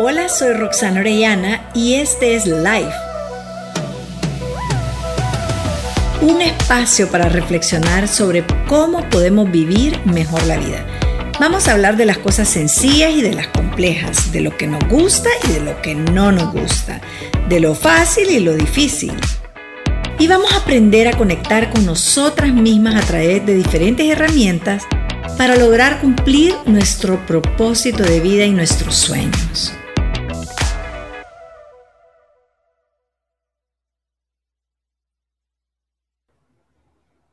Hola, 0.00 0.28
soy 0.28 0.52
Roxana 0.52 1.00
Orellana 1.00 1.72
y 1.74 1.94
este 1.94 2.36
es 2.36 2.46
Life. 2.46 2.92
Un 6.20 6.40
espacio 6.40 7.08
para 7.10 7.28
reflexionar 7.28 8.06
sobre 8.06 8.44
cómo 8.68 9.02
podemos 9.10 9.50
vivir 9.50 9.98
mejor 10.04 10.40
la 10.44 10.56
vida. 10.56 10.86
Vamos 11.40 11.66
a 11.66 11.72
hablar 11.72 11.96
de 11.96 12.06
las 12.06 12.16
cosas 12.16 12.48
sencillas 12.48 13.10
y 13.10 13.22
de 13.22 13.34
las 13.34 13.48
complejas, 13.48 14.30
de 14.30 14.40
lo 14.40 14.56
que 14.56 14.68
nos 14.68 14.86
gusta 14.88 15.30
y 15.48 15.54
de 15.54 15.60
lo 15.62 15.82
que 15.82 15.96
no 15.96 16.30
nos 16.30 16.52
gusta, 16.52 17.00
de 17.48 17.58
lo 17.58 17.74
fácil 17.74 18.30
y 18.30 18.38
lo 18.38 18.54
difícil. 18.54 19.14
Y 20.20 20.28
vamos 20.28 20.52
a 20.52 20.58
aprender 20.58 21.08
a 21.08 21.16
conectar 21.16 21.70
con 21.70 21.84
nosotras 21.84 22.52
mismas 22.52 23.02
a 23.02 23.04
través 23.04 23.44
de 23.44 23.54
diferentes 23.56 24.08
herramientas 24.08 24.84
para 25.36 25.56
lograr 25.56 26.00
cumplir 26.00 26.54
nuestro 26.66 27.26
propósito 27.26 28.04
de 28.04 28.20
vida 28.20 28.44
y 28.44 28.52
nuestros 28.52 28.94
sueños. 28.94 29.72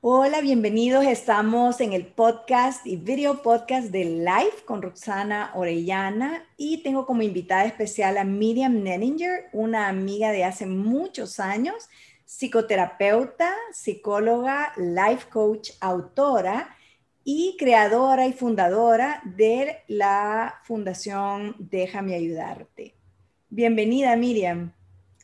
Hola, 0.07 0.39
bienvenidos. 0.39 1.03
Estamos 1.03 1.81
en 1.81 1.91
el 1.91 2.05
podcast 2.05 2.85
y 2.85 2.95
video 2.95 3.41
podcast 3.41 3.87
de 3.87 4.05
Life 4.05 4.63
con 4.63 4.83
Roxana 4.83 5.49
Orellana 5.55 6.45
y 6.57 6.83
tengo 6.83 7.07
como 7.07 7.23
invitada 7.23 7.65
especial 7.65 8.19
a 8.19 8.23
Miriam 8.23 8.83
Nenninger, 8.83 9.45
una 9.51 9.87
amiga 9.87 10.31
de 10.31 10.43
hace 10.43 10.67
muchos 10.67 11.39
años, 11.39 11.89
psicoterapeuta, 12.23 13.51
psicóloga, 13.73 14.73
life 14.77 15.27
coach, 15.31 15.71
autora 15.79 16.77
y 17.23 17.57
creadora 17.57 18.27
y 18.27 18.33
fundadora 18.33 19.23
de 19.25 19.77
la 19.87 20.61
Fundación 20.65 21.55
Déjame 21.57 22.13
Ayudarte. 22.13 22.93
Bienvenida, 23.49 24.15
Miriam. 24.15 24.71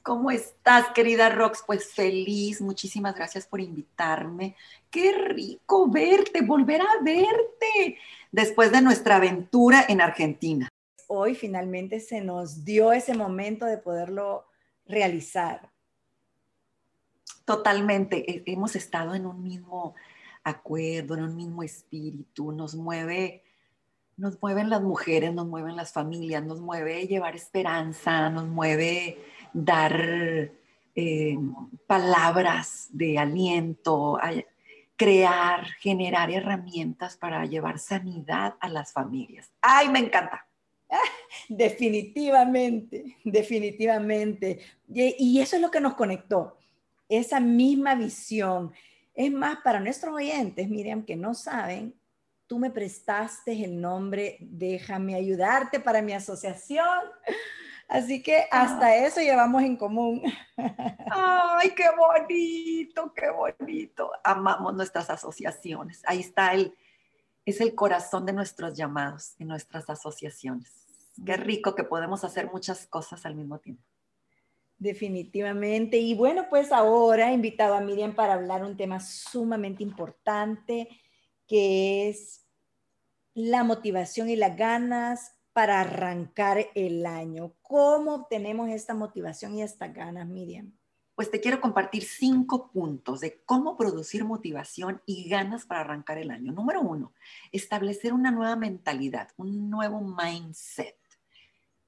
¿Cómo 0.03 0.31
estás, 0.31 0.88
querida 0.95 1.30
Rox? 1.30 1.63
Pues 1.66 1.94
feliz, 1.94 2.59
muchísimas 2.59 3.13
gracias 3.13 3.45
por 3.45 3.61
invitarme. 3.61 4.55
Qué 4.89 5.13
rico 5.13 5.88
verte, 5.89 6.41
volver 6.41 6.81
a 6.81 7.03
verte 7.03 7.99
después 8.31 8.72
de 8.72 8.81
nuestra 8.81 9.17
aventura 9.17 9.85
en 9.88 10.02
Argentina. 10.02 10.69
Hoy 11.05 11.35
finalmente 11.35 11.99
se 11.99 12.19
nos 12.19 12.66
dio 12.66 12.91
ese 12.91 13.13
momento 13.13 13.66
de 13.66 13.77
poderlo 13.77 14.45
realizar. 14.88 15.69
Totalmente, 17.45 18.44
hemos 18.52 18.75
estado 18.75 19.13
en 19.13 19.27
un 19.27 19.44
mismo 19.44 19.94
acuerdo, 20.44 21.13
en 21.13 21.25
un 21.25 21.35
mismo 21.35 21.61
espíritu, 21.61 22.52
nos 22.52 22.73
mueve, 22.73 23.44
nos 24.17 24.41
mueven 24.41 24.72
las 24.72 24.81
mujeres, 24.81 25.31
nos 25.31 25.45
mueven 25.45 25.75
las 25.75 25.94
familias, 25.94 26.44
nos 26.44 26.59
mueve 26.59 27.05
llevar 27.05 27.35
esperanza, 27.35 28.31
nos 28.31 28.47
mueve 28.47 29.19
dar 29.53 30.52
eh, 30.95 31.38
palabras 31.88 32.88
de 32.91 33.17
aliento, 33.17 34.19
crear, 34.95 35.66
generar 35.80 36.30
herramientas 36.30 37.17
para 37.17 37.45
llevar 37.45 37.79
sanidad 37.79 38.55
a 38.59 38.69
las 38.69 38.94
familias. 38.94 39.52
¡Ay, 39.61 39.89
me 39.89 39.99
encanta! 39.99 40.45
Definitivamente, 41.49 43.17
definitivamente. 43.23 44.59
Y, 44.94 45.39
eso 45.39 45.55
es 45.55 45.61
lo 45.61 45.72
que 45.72 45.79
nos 45.79 45.95
conectó, 45.95 46.57
esa 47.07 47.39
misma 47.39 47.95
visión. 47.95 48.72
Es 49.13 49.31
más, 49.31 49.57
para 49.63 49.79
nuestros 49.79 50.13
oyentes, 50.13 50.69
Miriam, 50.69 51.03
que 51.03 51.16
no 51.16 51.33
saben, 51.33 51.95
tú 52.47 52.59
me 52.59 52.69
prestaste 52.69 53.53
el 53.63 53.79
nombre 53.79 54.38
Déjame 54.41 55.16
ayudarte 55.16 55.79
para 55.79 56.02
mi 56.02 56.13
asociación. 56.13 56.99
Así 57.92 58.23
que 58.23 58.46
hasta 58.52 58.85
ah. 58.85 58.96
eso 58.96 59.19
llevamos 59.19 59.62
en 59.63 59.75
común. 59.75 60.24
Ay, 61.12 61.72
qué 61.75 61.88
bonito, 61.97 63.13
qué 63.13 63.29
bonito. 63.29 64.09
Amamos 64.24 64.74
nuestras 64.74 65.09
asociaciones. 65.09 66.02
Ahí 66.06 66.22
está 66.22 66.53
el, 66.53 66.74
es 67.46 67.59
el 67.59 67.75
corazón 67.75 68.25
de 68.25 68.31
nuestros 68.31 68.78
llamados, 68.78 69.35
en 69.40 69.50
nuestras 69.50 69.90
asociaciones. 69.90 70.88
Qué 71.25 71.35
rico 71.35 71.75
que 71.75 71.84
podemos 71.84 72.24
hacer 72.24 72.50
muchas 72.50 72.88
cosas 72.88 73.25
al 73.25 73.35
mismo 73.35 73.59
tiempo. 73.59 73.84
Definitivamente. 74.78 75.97
Y 75.97 76.16
bueno, 76.16 76.46
pues 76.50 76.72
ahora 76.72 77.29
he 77.29 77.34
invitado 77.34 77.73
a 77.73 77.81
Miriam 77.81 78.16
para 78.16 78.35
hablar 78.35 78.63
un 78.63 78.78
tema 78.78 79.02
sumamente 79.02 79.84
importante, 79.84 80.88
que 81.46 82.08
es 82.08 82.46
la 83.34 83.66
motivación 83.66 84.29
y 84.29 84.38
las 84.38 84.56
ganas 84.56 85.41
para 85.53 85.81
arrancar 85.81 86.67
el 86.75 87.06
año? 87.06 87.53
¿Cómo 87.62 88.16
obtenemos 88.16 88.69
esta 88.69 88.94
motivación 88.94 89.56
y 89.56 89.62
estas 89.62 89.94
ganas, 89.94 90.28
Miriam? 90.28 90.72
Pues 91.16 91.29
te 91.29 91.41
quiero 91.41 91.62
compartir 91.62 92.03
cinco 92.03 92.72
puntos 92.72 93.19
de 93.19 93.44
cómo 93.44 93.78
producir 93.78 94.23
motivación 94.23 95.01
y 95.06 95.29
ganas 95.29 95.66
para 95.66 95.81
arrancar 95.81 96.17
el 96.17 96.31
año. 96.31 96.51
Número 96.51 96.81
uno, 96.81 97.13
establecer 97.51 98.13
una 98.13 98.31
nueva 98.31 98.56
mentalidad, 98.56 99.29
un 99.38 99.69
nuevo 99.69 100.01
mindset 100.01 100.97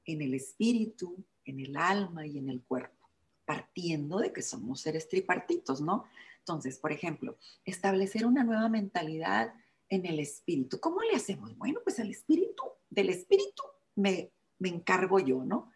en 0.05 0.21
el 0.21 0.33
espíritu, 0.33 1.25
en 1.45 1.59
el 1.59 1.77
alma 1.77 2.27
y 2.27 2.37
en 2.37 2.49
el 2.49 2.61
cuerpo, 2.63 3.09
partiendo 3.45 4.19
de 4.19 4.33
que 4.33 4.41
somos 4.41 4.81
seres 4.81 5.07
tripartitos, 5.07 5.81
¿no? 5.81 6.05
Entonces, 6.39 6.77
por 6.77 6.91
ejemplo, 6.91 7.37
establecer 7.63 8.25
una 8.25 8.43
nueva 8.43 8.67
mentalidad 8.67 9.53
en 9.89 10.05
el 10.05 10.19
espíritu. 10.19 10.79
¿Cómo 10.79 11.01
le 11.01 11.15
hacemos? 11.15 11.57
Bueno, 11.57 11.79
pues 11.83 11.99
el 11.99 12.11
espíritu, 12.11 12.63
del 12.93 13.09
espíritu 13.09 13.63
me, 13.95 14.31
encargo 14.59 15.19
yo, 15.19 15.43
¿no? 15.43 15.71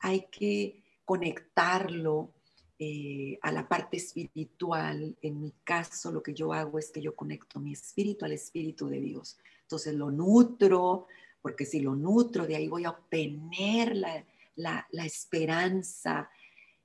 Hay 0.00 0.26
que 0.30 0.82
conectarlo 1.04 2.32
eh, 2.78 3.38
a 3.42 3.52
la 3.52 3.68
parte 3.68 3.96
espiritual. 3.96 5.16
En 5.22 5.40
mi 5.40 5.52
caso, 5.64 6.10
lo 6.10 6.22
que 6.22 6.34
yo 6.34 6.52
hago 6.52 6.78
es 6.78 6.90
que 6.90 7.00
yo 7.00 7.14
conecto 7.14 7.60
mi 7.60 7.72
espíritu 7.72 8.24
al 8.24 8.32
espíritu 8.32 8.88
de 8.88 9.00
Dios. 9.00 9.38
Entonces 9.62 9.94
lo 9.94 10.10
nutro, 10.10 11.06
porque 11.40 11.64
si 11.64 11.80
lo 11.80 11.94
nutro, 11.94 12.46
de 12.46 12.56
ahí 12.56 12.68
voy 12.68 12.84
a 12.84 12.90
obtener 12.90 13.94
la 13.94 14.24
esperanza, 15.04 16.28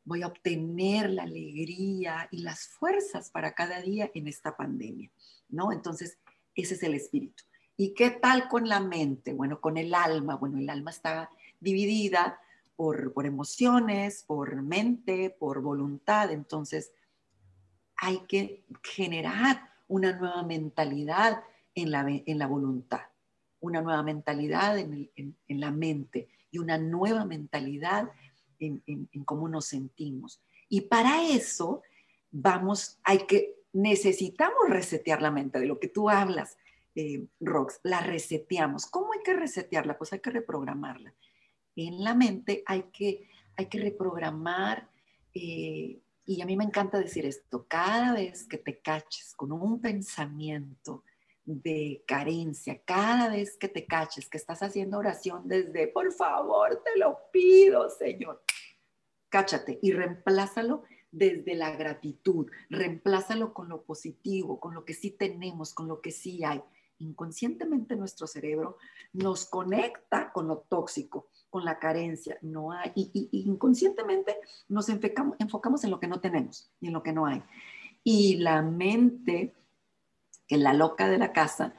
voy 0.06 0.22
a 0.22 0.28
obtener 0.28 1.10
la 1.10 1.24
alegría 1.24 2.28
y 2.32 2.42
las 2.42 2.68
fuerzas 2.68 3.30
para 3.30 3.54
cada 3.54 3.82
día 3.82 4.12
en 4.14 4.28
esta 4.28 4.56
pandemia, 4.56 5.12
¿no? 5.50 5.72
Entonces, 5.72 6.18
ese 6.56 6.76
es 6.76 6.84
el 6.84 6.94
espíritu. 6.94 7.44
¿Y 7.76 7.94
qué 7.94 8.12
tal 8.12 8.48
con 8.48 8.68
la 8.68 8.80
mente? 8.80 9.34
Bueno, 9.34 9.60
con 9.60 9.78
el 9.78 9.94
alma. 9.94 10.36
Bueno, 10.36 10.60
el 10.60 10.70
alma 10.70 10.92
está 10.92 11.30
dividida 11.60 12.40
por, 12.76 13.14
por 13.14 13.26
emociones, 13.26 14.24
por 14.24 14.62
mente, 14.62 15.36
por 15.38 15.62
voluntad. 15.62 16.32
Entonces, 16.32 16.92
hay 17.98 18.20
que 18.28 18.66
generar 18.84 19.74
una 19.88 20.14
nueva 20.14 20.44
mentalidad 20.44 21.44
en 21.76 21.92
la, 21.92 22.06
en 22.08 22.38
la 22.38 22.48
voluntad, 22.48 23.02
una 23.60 23.82
nueva 23.82 24.04
mentalidad 24.04 24.78
en, 24.78 25.10
en, 25.16 25.60
la 25.60 25.72
mente 25.72 26.28
y 26.52 26.60
una 26.60 26.78
nueva 26.78 27.26
mentalidad 27.26 28.12
en, 28.60 28.84
en, 28.86 29.24
cómo 29.24 29.48
nos 29.48 29.66
sentimos. 29.66 30.42
Y 30.70 30.82
para 30.82 31.24
eso 31.24 31.82
vamos, 32.32 33.00
hay 33.04 33.20
que 33.20 33.56
necesitamos 33.74 34.70
resetear 34.70 35.22
la 35.22 35.32
mente, 35.32 35.60
de 35.60 35.66
lo 35.66 35.80
que 35.80 35.88
tú 35.88 36.10
hablas, 36.10 36.58
eh, 36.96 37.26
Rox, 37.40 37.80
la 37.84 38.02
reseteamos. 38.02 38.86
¿Cómo 38.86 39.14
hay 39.14 39.20
que 39.24 39.34
resetearla? 39.34 39.98
Pues 39.98 40.14
hay 40.14 40.20
que 40.20 40.32
reprogramarla. 40.32 41.14
En 41.76 42.04
la 42.04 42.14
mente 42.14 42.64
hay 42.66 42.84
que, 42.94 43.30
hay 43.56 43.66
que 43.68 43.80
reprogramar, 43.80 44.90
eh, 45.34 46.00
y 46.26 46.42
a 46.42 46.46
mí 46.46 46.56
me 46.56 46.64
encanta 46.64 47.00
decir 47.00 47.26
esto, 47.26 47.66
cada 47.68 48.14
vez 48.14 48.48
que 48.48 48.58
te 48.58 48.80
caches 48.80 49.34
con 49.36 49.52
un 49.52 49.82
pensamiento 49.82 51.04
de 51.46 52.04
carencia, 52.08 52.82
cada 52.86 53.30
vez 53.30 53.58
que 53.58 53.68
te 53.68 53.86
caches 53.86 54.30
que 54.30 54.38
estás 54.38 54.64
haciendo 54.64 54.98
oración 54.98 55.48
desde, 55.48 55.88
por 55.88 56.12
favor, 56.14 56.82
te 56.84 56.98
lo 56.98 57.20
pido, 57.32 57.90
Señor, 57.90 58.44
cáchate 59.30 59.80
y 59.82 59.92
reemplázalo 59.92 60.84
desde 61.12 61.56
la 61.56 61.76
gratitud, 61.76 62.50
reemplázalo 62.70 63.54
con 63.54 63.70
lo 63.70 63.84
positivo, 63.84 64.60
con 64.60 64.74
lo 64.74 64.86
que 64.86 64.94
sí 64.94 65.12
tenemos, 65.12 65.74
con 65.74 65.88
lo 65.88 66.02
que 66.02 66.12
sí 66.12 66.44
hay. 66.44 66.64
Inconscientemente 67.00 67.96
nuestro 67.96 68.28
cerebro 68.28 68.78
nos 69.14 69.46
conecta 69.46 70.32
con 70.32 70.48
lo 70.48 70.60
tóxico, 70.70 71.28
con 71.50 71.66
la 71.66 71.80
carencia, 71.80 72.38
no 72.42 72.72
hay, 72.72 72.92
y, 72.96 73.30
inconscientemente 73.32 74.38
nos 74.70 74.90
enfocamos, 74.90 75.84
en 75.84 75.92
lo 75.92 76.00
que 76.00 76.08
no 76.08 76.20
tenemos 76.20 76.72
y 76.80 76.88
en 76.88 76.94
lo 76.94 77.04
que 77.04 77.14
no 77.14 77.26
hay. 77.26 77.44
Y 78.04 78.38
la 78.38 78.62
mente, 78.62 79.54
que 80.48 80.58
la 80.58 80.74
loca 80.74 81.10
de 81.10 81.18
la 81.18 81.32
casa, 81.32 81.74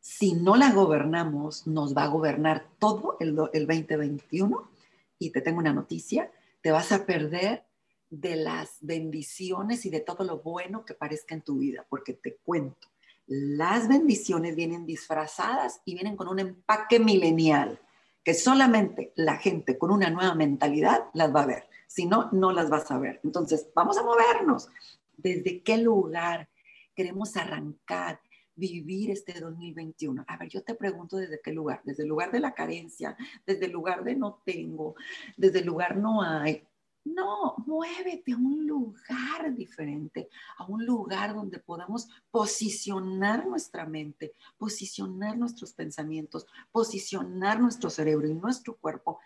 si 0.00 0.34
no 0.34 0.56
la 0.56 0.72
gobernamos, 0.72 1.66
nos 1.66 1.96
va 1.96 2.04
a 2.04 2.08
gobernar 2.08 2.66
todo 2.78 3.16
el, 3.20 3.36
el 3.52 3.66
2021. 3.66 4.70
Y 5.18 5.30
te 5.30 5.40
tengo 5.40 5.58
una 5.58 5.72
noticia, 5.72 6.32
te 6.60 6.72
vas 6.72 6.90
a 6.90 7.06
perder 7.06 7.64
de 8.12 8.36
las 8.36 8.76
bendiciones 8.82 9.86
y 9.86 9.90
de 9.90 10.00
todo 10.00 10.22
lo 10.22 10.40
bueno 10.40 10.84
que 10.84 10.92
parezca 10.92 11.34
en 11.34 11.40
tu 11.40 11.58
vida, 11.58 11.86
porque 11.88 12.12
te 12.12 12.36
cuento, 12.36 12.88
las 13.26 13.88
bendiciones 13.88 14.56
vienen 14.56 14.86
disfrazadas 14.86 15.80
y 15.84 15.94
vienen 15.94 16.16
con 16.16 16.28
un 16.28 16.38
empaque 16.38 16.98
milenial. 16.98 17.80
que 18.24 18.34
solamente 18.34 19.12
la 19.16 19.36
gente 19.36 19.76
con 19.76 19.90
una 19.90 20.08
nueva 20.08 20.36
mentalidad 20.36 21.06
las 21.12 21.34
va 21.34 21.42
a 21.42 21.46
ver. 21.46 21.64
Si 21.88 22.06
no, 22.06 22.30
no 22.30 22.52
las 22.52 22.70
vas 22.70 22.88
a 22.92 22.98
ver. 22.98 23.20
Entonces, 23.24 23.68
vamos 23.74 23.98
a 23.98 24.04
movernos. 24.04 24.68
¿Desde 25.16 25.62
qué 25.64 25.76
lugar 25.78 26.48
queremos 26.94 27.36
arrancar, 27.36 28.20
vivir 28.54 29.10
este 29.10 29.40
2021? 29.40 30.24
A 30.28 30.36
ver, 30.36 30.48
yo 30.48 30.62
te 30.62 30.76
pregunto 30.76 31.16
desde 31.16 31.40
qué 31.42 31.52
lugar. 31.52 31.80
Desde 31.82 32.04
el 32.04 32.08
lugar 32.08 32.30
de 32.30 32.38
la 32.38 32.54
carencia, 32.54 33.16
desde 33.44 33.66
el 33.66 33.72
lugar 33.72 34.04
de 34.04 34.14
no 34.14 34.40
tengo, 34.44 34.94
desde 35.36 35.58
el 35.58 35.66
lugar 35.66 35.96
no 35.96 36.22
hay. 36.22 36.64
No, 37.04 37.56
muévete 37.66 38.32
a 38.32 38.36
un 38.36 38.66
lugar 38.66 39.54
diferente, 39.54 40.28
a 40.58 40.66
un 40.66 40.86
lugar 40.86 41.34
donde 41.34 41.58
podamos 41.58 42.08
posicionar 42.30 43.46
nuestra 43.46 43.86
mente, 43.86 44.34
posicionar 44.56 45.36
nuestros 45.36 45.72
pensamientos, 45.72 46.46
posicionar 46.70 47.60
nuestro 47.60 47.90
cerebro 47.90 48.28
y 48.28 48.34
nuestro 48.34 48.76
cuerpo 48.76 49.18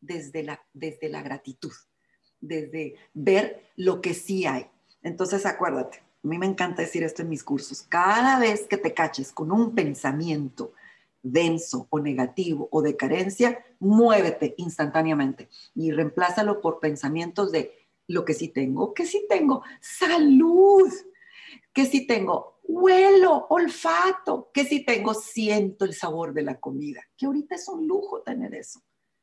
desde 0.00 0.42
la, 0.42 0.62
desde 0.74 1.08
la 1.08 1.22
gratitud, 1.22 1.72
desde 2.40 2.96
ver 3.14 3.70
lo 3.76 4.00
que 4.02 4.12
sí 4.12 4.44
hay. 4.44 4.66
Entonces, 5.02 5.46
acuérdate, 5.46 6.02
a 6.22 6.28
mí 6.28 6.38
me 6.38 6.46
encanta 6.46 6.82
decir 6.82 7.02
esto 7.02 7.22
en 7.22 7.30
mis 7.30 7.44
cursos, 7.44 7.82
cada 7.82 8.38
vez 8.38 8.66
que 8.66 8.76
te 8.76 8.92
caches 8.92 9.32
con 9.32 9.52
un 9.52 9.74
pensamiento, 9.74 10.72
denso 11.32 11.86
o 11.90 11.98
negativo 11.98 12.68
o 12.70 12.82
de 12.82 12.96
carencia, 12.96 13.64
muévete 13.78 14.54
instantáneamente 14.58 15.48
y 15.74 15.90
reemplázalo 15.90 16.60
por 16.60 16.80
pensamientos 16.80 17.52
de 17.52 17.72
lo 18.08 18.24
que 18.24 18.34
sí 18.34 18.48
tengo, 18.48 18.94
que 18.94 19.06
sí 19.06 19.26
tengo 19.28 19.62
salud, 19.80 20.92
que 21.72 21.86
sí 21.86 22.06
tengo 22.06 22.60
huelo, 22.62 23.46
olfato, 23.50 24.50
que 24.52 24.64
sí 24.64 24.84
tengo 24.84 25.14
siento 25.14 25.84
el 25.84 25.94
sabor 25.94 26.32
de 26.32 26.42
la 26.42 26.58
comida, 26.58 27.02
que 27.16 27.26
ahorita 27.26 27.56
es 27.56 27.68
un 27.68 27.86
lujo 27.86 28.22
tener 28.22 28.54
eso 28.54 28.82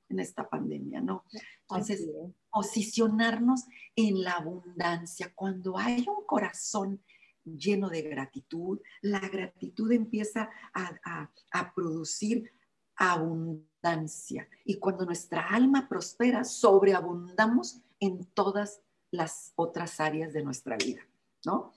en 0.10 0.20
esta 0.20 0.50
pandemia, 0.50 1.02
¿no? 1.02 1.26
Entonces, 1.62 2.08
posicionarnos 2.52 3.64
en 3.96 4.24
la 4.24 4.34
abundancia, 4.34 5.32
cuando 5.34 5.78
hay 5.78 6.06
un 6.08 6.26
corazón 6.26 7.02
lleno 7.46 7.90
de 7.90 8.02
gratitud, 8.02 8.80
la 9.02 9.20
gratitud 9.20 9.92
empieza 9.92 10.50
a, 10.74 11.74
producir 11.76 12.52
abundancia. 12.96 14.48
Y 14.66 14.80
cuando 14.80 15.06
nuestra 15.06 15.48
alma 15.50 15.88
prospera, 15.90 16.44
sobreabundamos 16.44 17.82
en 18.00 18.26
todas 18.34 18.82
las 19.12 19.54
otras 19.56 20.00
áreas 20.00 20.34
de 20.34 20.44
nuestra 20.44 20.78
vida, 20.78 21.02
¿no? 21.46 21.74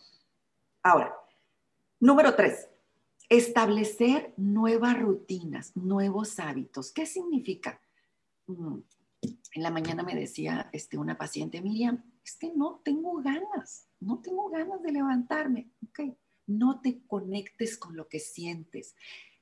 Ahora, 0.82 1.14
número 2.00 2.34
tres, 2.34 2.68
establecer 3.28 4.32
nuevas 4.36 4.98
rutinas, 4.98 5.76
nuevos 5.76 6.38
hábitos. 6.38 6.92
¿Qué 6.92 7.06
significa? 7.06 7.80
Mm, 8.46 8.78
en 9.56 9.62
la 9.62 9.70
mañana 9.70 10.02
me 10.02 10.14
decía 10.14 10.68
este, 10.72 10.98
una 10.98 11.18
paciente, 11.18 11.60
Miriam, 11.60 12.02
es 12.24 12.36
que 12.36 12.52
no 12.54 12.80
tengo 12.84 13.20
ganas, 13.22 13.85
no 14.06 14.20
tengo 14.20 14.48
ganas 14.48 14.82
de 14.82 14.92
levantarme. 14.92 15.70
Ok, 15.88 16.00
no 16.46 16.80
te 16.80 17.00
conectes 17.06 17.76
con 17.76 17.96
lo 17.96 18.08
que 18.08 18.20
sientes, 18.20 18.94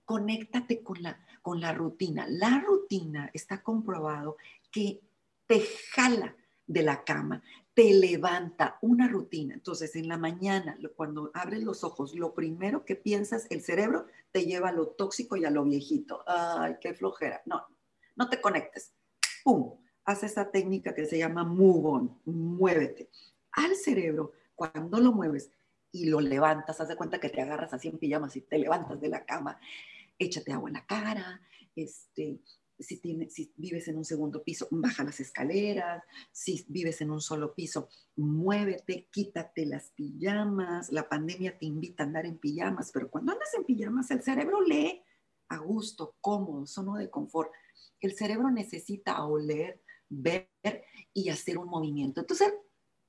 conéctate 0.04 0.82
con 0.82 1.02
la, 1.02 1.24
con 1.42 1.60
la 1.60 1.72
rutina. 1.72 2.26
La 2.28 2.60
rutina 2.60 3.30
está 3.32 3.62
comprobado 3.62 4.36
que 4.70 5.00
te 5.46 5.62
jala 5.92 6.34
de 6.66 6.82
la 6.82 7.04
cama, 7.04 7.42
te 7.74 7.92
levanta 7.92 8.78
una 8.80 9.06
rutina. 9.06 9.54
Entonces, 9.54 9.96
en 9.96 10.08
la 10.08 10.16
mañana, 10.16 10.78
cuando 10.96 11.30
abres 11.34 11.62
los 11.62 11.84
ojos, 11.84 12.14
lo 12.14 12.34
primero 12.34 12.84
que 12.84 12.96
piensas, 12.96 13.46
el 13.50 13.60
cerebro 13.60 14.06
te 14.32 14.46
lleva 14.46 14.70
a 14.70 14.72
lo 14.72 14.88
tóxico 14.88 15.36
y 15.36 15.44
a 15.44 15.50
lo 15.50 15.64
viejito. 15.64 16.24
Ay, 16.26 16.76
qué 16.80 16.94
flojera. 16.94 17.42
No, 17.44 17.66
no 18.16 18.28
te 18.28 18.40
conectes. 18.40 18.94
¡Pum! 19.42 19.76
haz 20.04 20.22
esa 20.22 20.50
técnica 20.50 20.94
que 20.94 21.06
se 21.06 21.18
llama 21.18 21.44
move 21.44 21.88
on, 21.88 22.20
muévete. 22.24 23.08
Al 23.52 23.74
cerebro, 23.76 24.32
cuando 24.54 25.00
lo 25.00 25.12
mueves 25.12 25.50
y 25.92 26.06
lo 26.06 26.20
levantas, 26.20 26.80
haz 26.80 26.88
de 26.88 26.96
cuenta 26.96 27.20
que 27.20 27.28
te 27.28 27.40
agarras 27.40 27.72
así 27.72 27.88
en 27.88 27.98
pijamas 27.98 28.36
y 28.36 28.40
te 28.40 28.58
levantas 28.58 29.00
de 29.00 29.08
la 29.08 29.24
cama, 29.24 29.58
échate 30.18 30.52
agua 30.52 30.68
en 30.68 30.74
la 30.74 30.86
cara, 30.86 31.40
este, 31.76 32.40
si, 32.78 32.98
tienes, 32.98 33.32
si 33.32 33.52
vives 33.56 33.88
en 33.88 33.96
un 33.96 34.04
segundo 34.04 34.42
piso, 34.42 34.66
baja 34.70 35.04
las 35.04 35.20
escaleras, 35.20 36.02
si 36.32 36.64
vives 36.68 37.00
en 37.00 37.10
un 37.10 37.20
solo 37.20 37.54
piso, 37.54 37.88
muévete, 38.16 39.08
quítate 39.10 39.66
las 39.66 39.90
pijamas, 39.90 40.90
la 40.90 41.08
pandemia 41.08 41.56
te 41.58 41.66
invita 41.66 42.02
a 42.02 42.06
andar 42.06 42.26
en 42.26 42.38
pijamas, 42.38 42.90
pero 42.92 43.10
cuando 43.10 43.32
andas 43.32 43.54
en 43.54 43.64
pijamas 43.64 44.10
el 44.10 44.22
cerebro 44.22 44.60
lee 44.60 45.02
a 45.48 45.58
gusto, 45.58 46.16
cómodo, 46.20 46.66
sono 46.66 46.96
de 46.96 47.10
confort. 47.10 47.52
El 48.00 48.16
cerebro 48.16 48.50
necesita 48.50 49.24
oler, 49.24 49.80
ver 50.08 50.48
y 51.12 51.28
hacer 51.28 51.58
un 51.58 51.68
movimiento. 51.68 52.20
Entonces, 52.20 52.52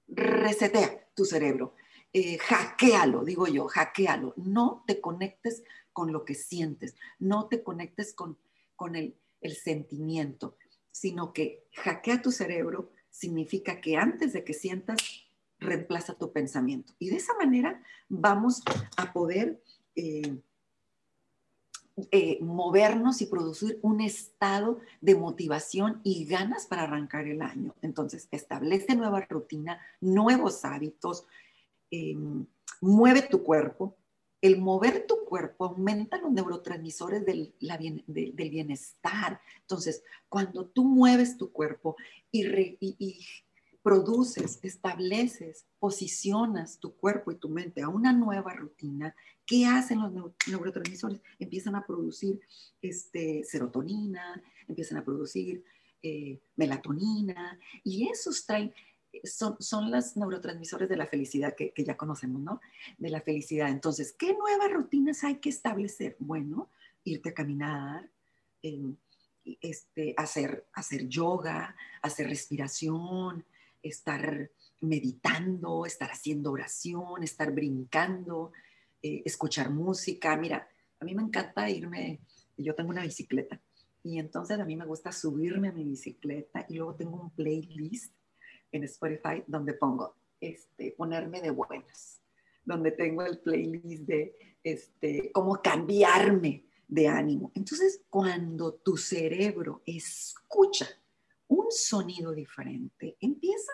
resetea 0.07 1.07
tu 1.13 1.25
cerebro, 1.25 1.75
eh, 2.13 2.37
hackealo, 2.37 3.23
digo 3.23 3.47
yo, 3.47 3.67
hackealo. 3.67 4.33
No 4.37 4.83
te 4.87 5.01
conectes 5.01 5.63
con 5.93 6.11
lo 6.11 6.25
que 6.25 6.35
sientes, 6.35 6.95
no 7.19 7.47
te 7.47 7.63
conectes 7.63 8.13
con, 8.13 8.37
con 8.75 8.95
el, 8.95 9.17
el 9.41 9.55
sentimiento, 9.55 10.57
sino 10.91 11.33
que 11.33 11.67
hackea 11.73 12.21
tu 12.21 12.31
cerebro 12.31 12.91
significa 13.09 13.81
que 13.81 13.97
antes 13.97 14.33
de 14.33 14.43
que 14.43 14.53
sientas, 14.53 14.97
reemplaza 15.59 16.17
tu 16.17 16.31
pensamiento. 16.33 16.93
Y 16.99 17.09
de 17.09 17.17
esa 17.17 17.33
manera 17.35 17.81
vamos 18.09 18.61
a 18.97 19.13
poder... 19.13 19.61
Eh, 19.95 20.41
eh, 22.11 22.39
movernos 22.41 23.21
y 23.21 23.25
producir 23.25 23.79
un 23.81 24.01
estado 24.01 24.81
de 24.99 25.15
motivación 25.15 26.01
y 26.03 26.25
ganas 26.25 26.67
para 26.67 26.83
arrancar 26.83 27.25
el 27.25 27.41
año. 27.41 27.73
Entonces, 27.81 28.27
establece 28.31 28.95
nueva 28.95 29.21
rutina, 29.21 29.79
nuevos 30.01 30.65
hábitos, 30.65 31.25
em, 31.91 32.45
mueve 32.81 33.21
tu 33.21 33.43
cuerpo. 33.43 33.95
El 34.41 34.59
mover 34.59 35.05
tu 35.07 35.23
cuerpo 35.23 35.65
aumenta 35.65 36.17
los 36.17 36.33
neurotransmisores 36.33 37.25
del, 37.25 37.55
del 37.59 38.49
bienestar. 38.49 39.39
Entonces, 39.61 40.03
cuando 40.27 40.65
tú 40.65 40.83
mueves 40.83 41.37
tu 41.37 41.53
cuerpo 41.53 41.95
y 42.29 42.43
produces, 43.85 44.57
estableces, 44.63 45.67
posicionas 45.77 46.79
tu 46.79 46.95
cuerpo 46.95 47.31
y 47.31 47.35
tu 47.35 47.49
mente 47.49 47.83
a 47.83 47.87
una 47.87 48.11
nueva 48.11 48.51
rutina, 48.51 49.15
¿qué 49.45 49.67
hacen 49.67 50.01
los 50.01 50.11
neurotransmisores? 50.47 51.21
Empiezan 51.37 51.75
a 51.75 51.85
producir 51.85 52.41
este, 52.81 53.43
serotonina, 53.43 54.41
empiezan 54.67 54.97
a 54.97 55.05
producir 55.05 55.63
eh, 56.01 56.41
melatonina 56.55 57.59
y 57.83 58.09
esos 58.09 58.47
traen, 58.47 58.73
son, 59.23 59.55
son 59.59 59.91
los 59.91 60.17
neurotransmisores 60.17 60.89
de 60.89 60.97
la 60.97 61.05
felicidad 61.05 61.53
que, 61.55 61.71
que, 61.71 61.83
ya 61.83 61.95
conocemos, 61.95 62.41
¿no? 62.41 62.61
De 62.97 63.11
la 63.11 63.21
felicidad. 63.21 63.69
Entonces, 63.69 64.15
¿qué 64.17 64.33
nuevas 64.33 64.73
rutinas 64.73 65.23
hay 65.23 65.35
que 65.35 65.49
establecer? 65.49 66.15
Bueno, 66.17 66.71
irte 67.03 67.29
a 67.29 67.33
caminar, 67.35 68.09
este, 69.61 70.15
hacer, 70.17 70.65
hacer 70.73 71.07
yoga, 71.07 71.75
hacer 72.01 72.27
respiración, 72.27 73.45
estar 73.89 74.51
meditando, 74.81 75.85
estar 75.85 76.09
haciendo 76.11 76.51
oración, 76.51 77.23
estar 77.23 77.51
brincando, 77.51 78.51
eh, 79.01 79.21
escuchar 79.25 79.69
música. 79.69 80.35
Mira, 80.37 80.67
a 80.99 81.05
mí 81.05 81.13
me 81.15 81.23
encanta 81.23 81.69
irme, 81.69 82.21
yo 82.57 82.75
tengo 82.75 82.89
una 82.89 83.03
bicicleta 83.03 83.61
y 84.03 84.19
entonces 84.19 84.59
a 84.59 84.65
mí 84.65 84.75
me 84.75 84.85
gusta 84.85 85.11
subirme 85.11 85.69
a 85.69 85.71
mi 85.71 85.83
bicicleta 85.83 86.65
y 86.69 86.75
luego 86.75 86.95
tengo 86.95 87.21
un 87.21 87.31
playlist 87.31 88.13
en 88.71 88.83
Spotify 88.83 89.43
donde 89.47 89.73
pongo, 89.73 90.15
este, 90.39 90.91
ponerme 90.91 91.41
de 91.41 91.49
buenas, 91.49 92.21
donde 92.63 92.91
tengo 92.91 93.23
el 93.23 93.39
playlist 93.39 94.03
de 94.03 94.57
este, 94.63 95.31
cómo 95.31 95.61
cambiarme 95.61 96.65
de 96.87 97.07
ánimo. 97.07 97.51
Entonces, 97.55 98.03
cuando 98.09 98.73
tu 98.73 98.97
cerebro 98.97 99.81
escucha 99.85 100.87
un 101.65 101.71
sonido 101.71 102.31
diferente, 102.31 103.17
empieza 103.19 103.71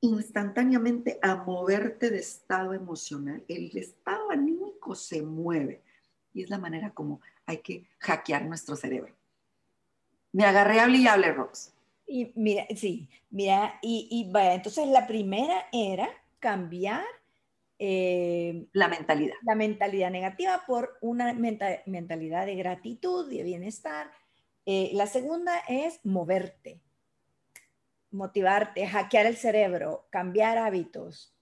instantáneamente 0.00 1.18
a 1.22 1.36
moverte 1.36 2.10
de 2.10 2.18
estado 2.18 2.74
emocional. 2.74 3.42
El 3.48 3.76
estado 3.76 4.30
anímico 4.30 4.94
se 4.94 5.22
mueve 5.22 5.82
y 6.32 6.42
es 6.42 6.50
la 6.50 6.58
manera 6.58 6.92
como 6.92 7.20
hay 7.46 7.58
que 7.58 7.86
hackear 8.00 8.44
nuestro 8.44 8.76
cerebro. 8.76 9.14
Me 10.32 10.44
agarré 10.44 10.80
a 10.80 10.88
y 10.88 11.06
hable, 11.06 11.32
Rox. 11.32 11.72
Y 12.06 12.32
mira, 12.34 12.66
sí, 12.76 13.08
mira, 13.30 13.78
y, 13.80 14.08
y 14.10 14.30
vaya, 14.30 14.54
entonces 14.54 14.88
la 14.88 15.06
primera 15.06 15.66
era 15.72 16.08
cambiar 16.38 17.04
eh, 17.78 18.66
la 18.72 18.88
mentalidad. 18.88 19.34
La 19.42 19.54
mentalidad 19.54 20.10
negativa 20.10 20.62
por 20.66 20.98
una 21.00 21.32
mentalidad 21.32 22.46
de 22.46 22.56
gratitud, 22.56 23.28
de 23.28 23.42
bienestar. 23.42 24.10
Eh, 24.66 24.90
la 24.94 25.06
segunda 25.06 25.58
es 25.68 26.00
moverte, 26.04 26.80
motivarte, 28.14 28.86
hackear 28.86 29.26
el 29.26 29.36
cerebro, 29.36 30.06
cambiar 30.10 30.56
hábitos. 30.58 31.34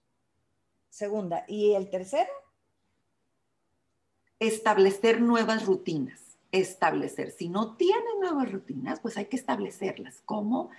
Segunda. 0.89 1.45
¿Y 1.47 1.73
el 1.73 1.89
tercero? 1.89 2.29
Establecer 4.39 5.21
nuevas 5.21 5.65
rutinas. 5.65 6.19
establecer. 6.51 7.31
Si 7.31 7.49
no 7.49 7.75
tienes 7.77 8.13
nuevas 8.21 8.51
rutinas, 8.51 8.99
pues 8.99 9.17
hay 9.17 9.25
que 9.25 9.37
establecerlas. 9.37 10.21
¿Cómo? 10.23 10.69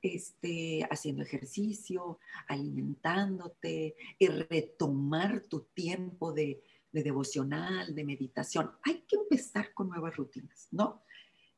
Este, 0.00 0.86
haciendo 0.90 1.22
ejercicio, 1.22 2.18
alimentándote, 2.46 3.94
y 4.18 4.26
retomar 4.28 5.40
tu 5.40 5.60
tiempo 5.74 6.32
de, 6.32 6.62
devocional, 6.92 7.94
de 7.94 8.04
meditación. 8.04 8.70
Hay 8.84 9.04
que 9.06 9.16
empezar 9.16 9.74
con 9.74 9.90
nuevas 9.90 10.16
rutinas, 10.16 10.68
¿no? 10.70 11.02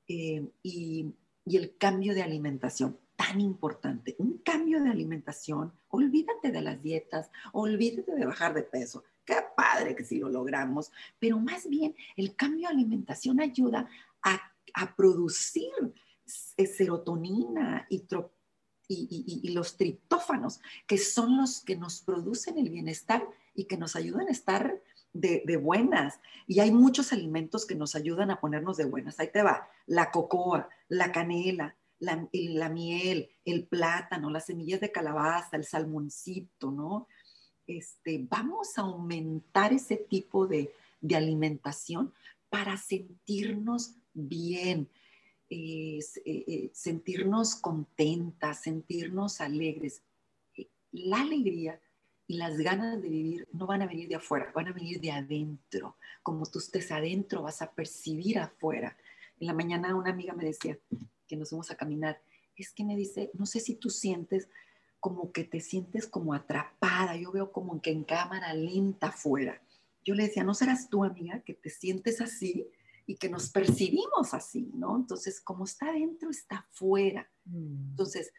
Eh, 0.08 0.44
y, 0.64 1.14
y 1.44 1.56
el 1.56 1.76
cambio 1.76 2.12
de 2.12 2.22
alimentación 2.22 2.98
tan 3.20 3.38
importante. 3.38 4.16
Un 4.18 4.38
cambio 4.38 4.82
de 4.82 4.88
alimentación, 4.88 5.74
olvídate 5.90 6.50
de 6.50 6.62
las 6.62 6.82
dietas, 6.82 7.30
olvídate 7.52 8.14
de 8.14 8.24
bajar 8.24 8.54
de 8.54 8.62
peso. 8.62 9.04
Qué 9.26 9.36
padre 9.54 9.94
que 9.94 10.04
si 10.04 10.18
lo 10.18 10.30
logramos, 10.30 10.90
pero 11.18 11.38
más 11.38 11.68
bien 11.68 11.94
el 12.16 12.34
cambio 12.34 12.68
de 12.68 12.74
alimentación 12.74 13.42
ayuda 13.42 13.90
a, 14.22 14.40
producir 14.96 15.70
serotonina 16.24 17.86
y, 17.90 18.06
y, 18.88 19.40
y, 19.42 19.48
los 19.50 19.76
triptófanos, 19.76 20.60
que 20.86 20.96
son 20.96 21.36
los 21.36 21.60
que 21.60 21.76
nos 21.76 22.00
producen 22.00 22.56
el 22.56 22.70
bienestar 22.70 23.28
y 23.54 23.64
que 23.64 23.76
nos 23.76 23.96
ayudan 23.96 24.28
a 24.28 24.30
estar 24.30 24.80
de, 25.12 25.42
de, 25.44 25.56
buenas. 25.58 26.20
Y 26.46 26.60
hay 26.60 26.70
muchos 26.70 27.12
alimentos 27.12 27.66
que 27.66 27.74
nos 27.74 27.96
ayudan 27.96 28.30
a 28.30 28.40
ponernos 28.40 28.78
de 28.78 28.84
buenas. 28.86 29.20
Ahí 29.20 29.28
te 29.30 29.42
va, 29.42 29.68
la 29.86 30.10
cocoa, 30.10 30.68
la 30.88 31.12
canela, 31.12 31.76
la, 32.00 32.68
miel, 32.68 33.30
el 33.44 33.66
plátano, 33.66 34.30
las 34.30 34.46
semillas 34.46 34.80
de 34.80 34.90
calabaza, 34.90 35.56
el 35.56 35.64
salmoncito, 35.64 36.70
¿no? 36.70 37.06
Este, 37.66 38.26
vamos 38.28 38.76
a 38.78 38.82
aumentar 38.82 39.72
ese 39.72 39.96
tipo 39.96 40.46
de, 40.46 40.72
alimentación 41.14 42.12
para 42.48 42.76
sentirnos 42.76 43.94
bien, 44.12 44.88
eh, 45.48 46.00
eh, 46.24 46.70
sentirnos 46.74 47.54
contentas, 47.54 48.62
sentirnos 48.62 49.40
alegres. 49.40 50.02
Eh, 50.56 50.68
la 50.92 51.22
alegría 51.22 51.80
y 52.26 52.36
las 52.36 52.58
ganas 52.58 53.00
de 53.00 53.08
vivir 53.08 53.48
no 53.52 53.66
van 53.66 53.82
a 53.82 53.86
venir 53.86 54.08
de 54.08 54.16
afuera, 54.16 54.52
van 54.54 54.68
a 54.68 54.72
venir 54.72 55.00
de 55.00 55.12
adentro. 55.12 55.96
Como 56.22 56.46
tú 56.46 56.58
estés 56.58 56.90
adentro, 56.92 57.42
vas 57.42 57.62
a 57.62 57.72
percibir 57.72 58.38
afuera. 58.38 58.96
En 59.38 59.46
la 59.46 59.54
mañana 59.54 59.94
una 59.94 60.10
amiga 60.10 60.34
me 60.34 60.44
decía, 60.44 60.78
que 61.30 61.36
nos 61.36 61.50
fuimos 61.50 61.70
a 61.70 61.76
caminar, 61.76 62.20
es 62.56 62.72
que 62.72 62.84
me 62.84 62.96
dice, 62.96 63.30
no 63.34 63.46
sé 63.46 63.60
si 63.60 63.76
tú 63.76 63.88
sientes 63.88 64.48
como 64.98 65.30
que 65.30 65.44
te 65.44 65.60
sientes 65.60 66.08
como 66.08 66.34
atrapada, 66.34 67.14
yo 67.16 67.30
veo 67.30 67.52
como 67.52 67.80
que 67.80 67.92
en 67.92 68.02
cámara 68.02 68.52
lenta 68.52 69.06
afuera. 69.06 69.62
Yo 70.04 70.14
le 70.14 70.24
decía, 70.24 70.42
¿no 70.42 70.54
serás 70.54 70.90
tú, 70.90 71.04
amiga, 71.04 71.40
que 71.42 71.54
te 71.54 71.70
sientes 71.70 72.20
así 72.20 72.66
y 73.06 73.14
que 73.14 73.28
nos 73.28 73.48
percibimos 73.50 74.34
así, 74.34 74.72
¿no? 74.74 74.96
Entonces, 74.96 75.40
como 75.40 75.64
está 75.64 75.90
adentro, 75.90 76.30
está 76.30 76.66
afuera. 76.68 77.30
Mm. 77.44 77.90
Entonces, 77.90 78.32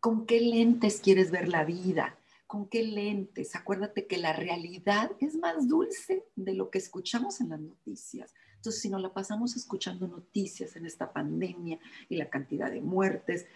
¿con 0.00 0.24
qué 0.24 0.40
lentes 0.40 1.00
quieres 1.00 1.30
ver 1.30 1.48
la 1.48 1.64
vida? 1.64 2.18
¿Con 2.46 2.66
qué 2.66 2.82
lentes? 2.82 3.54
Acuérdate 3.54 4.06
que 4.06 4.16
la 4.16 4.32
realidad 4.32 5.12
es 5.20 5.36
más 5.36 5.68
dulce 5.68 6.24
de 6.34 6.54
lo 6.54 6.70
que 6.70 6.78
escuchamos 6.78 7.42
en 7.42 7.50
las 7.50 7.60
noticias. 7.60 8.32
Entonces, 8.68 8.82
si 8.82 8.90
nos 8.90 9.00
la 9.00 9.14
pasamos 9.14 9.56
escuchando 9.56 10.06
noticias 10.06 10.76
en 10.76 10.84
esta 10.84 11.10
pandemia 11.10 11.78
y 12.10 12.16
la 12.16 12.28
cantidad 12.28 12.70
de 12.70 12.82
muertes, 12.82 13.46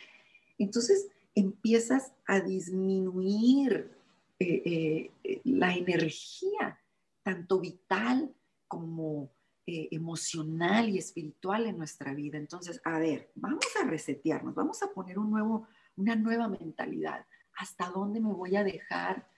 entonces 0.57 1.09
empiezas 1.35 2.15
a 2.27 2.41
disminuir 2.41 3.91
eh, 4.39 5.11
eh, 5.23 5.41
la 5.45 5.75
energía, 5.75 6.81
tanto 7.23 7.61
vital 7.61 8.35
como 8.67 9.31
eh, 9.67 9.89
emocional 9.91 10.89
y 10.89 10.97
espiritual 10.97 11.67
en 11.67 11.77
nuestra 11.77 12.15
vida. 12.15 12.39
Entonces, 12.39 12.81
a 12.83 12.99
ver, 12.99 13.31
vamos 13.35 13.67
a 13.83 13.87
resetearnos, 13.87 14.55
vamos 14.55 14.83
a 14.83 14.95
poner 14.95 15.19
un 15.19 15.31
nuevo, 15.31 15.67
una 15.95 16.17
nueva 16.17 16.49
mentalidad. 16.49 17.27
¿Hasta 17.59 17.91
dónde 17.91 18.19
me 18.19 18.33
voy 18.33 18.57
a 18.57 18.65
dejar 18.65 19.29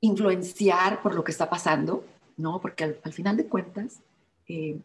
influenciar 0.00 1.02
por 1.02 1.14
lo 1.14 1.22
que 1.22 1.32
está 1.32 1.50
pasando? 1.50 2.06
¿No? 2.40 2.60
Porque 2.60 2.84
al, 2.84 3.12
final 3.12 3.36
de 3.36 3.46
cuentas, 3.46 4.00
eh, 4.48 4.80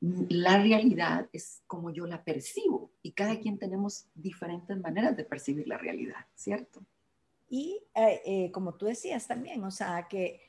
la 0.00 0.58
realidad 0.58 1.28
es 1.32 1.62
como 1.66 1.90
yo 1.90 2.06
la 2.06 2.24
percibo 2.24 2.90
y 3.02 3.12
cada 3.12 3.38
quien 3.38 3.58
tenemos 3.58 4.06
diferentes 4.14 4.76
maneras 4.78 5.16
de 5.16 5.24
percibir 5.24 5.68
la 5.68 5.78
realidad, 5.78 6.26
¿cierto? 6.34 6.80
Y 7.48 7.80
eh, 7.94 8.22
eh, 8.24 8.50
como 8.52 8.74
tú 8.74 8.86
decías 8.86 9.26
también, 9.26 9.62
o 9.64 9.70
sea, 9.70 10.06
que 10.08 10.40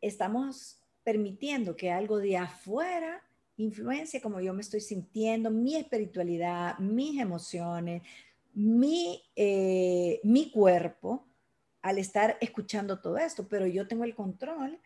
estamos 0.00 0.80
permitiendo 1.04 1.76
que 1.76 1.90
algo 1.90 2.18
de 2.18 2.36
afuera 2.36 3.22
influencie 3.56 4.20
como 4.20 4.40
yo 4.40 4.54
me 4.54 4.62
estoy 4.62 4.80
sintiendo, 4.80 5.50
mi 5.50 5.76
espiritualidad, 5.76 6.78
mis 6.78 7.20
emociones, 7.20 8.02
mi, 8.54 9.22
mi 10.22 10.50
cuerpo 10.52 11.26
al 11.82 11.98
estar 11.98 12.36
escuchando 12.40 13.00
todo 13.00 13.18
esto, 13.18 13.48
pero 13.48 13.66
yo 13.66 13.86
tengo 13.86 14.04
el 14.04 14.14
control 14.14 14.78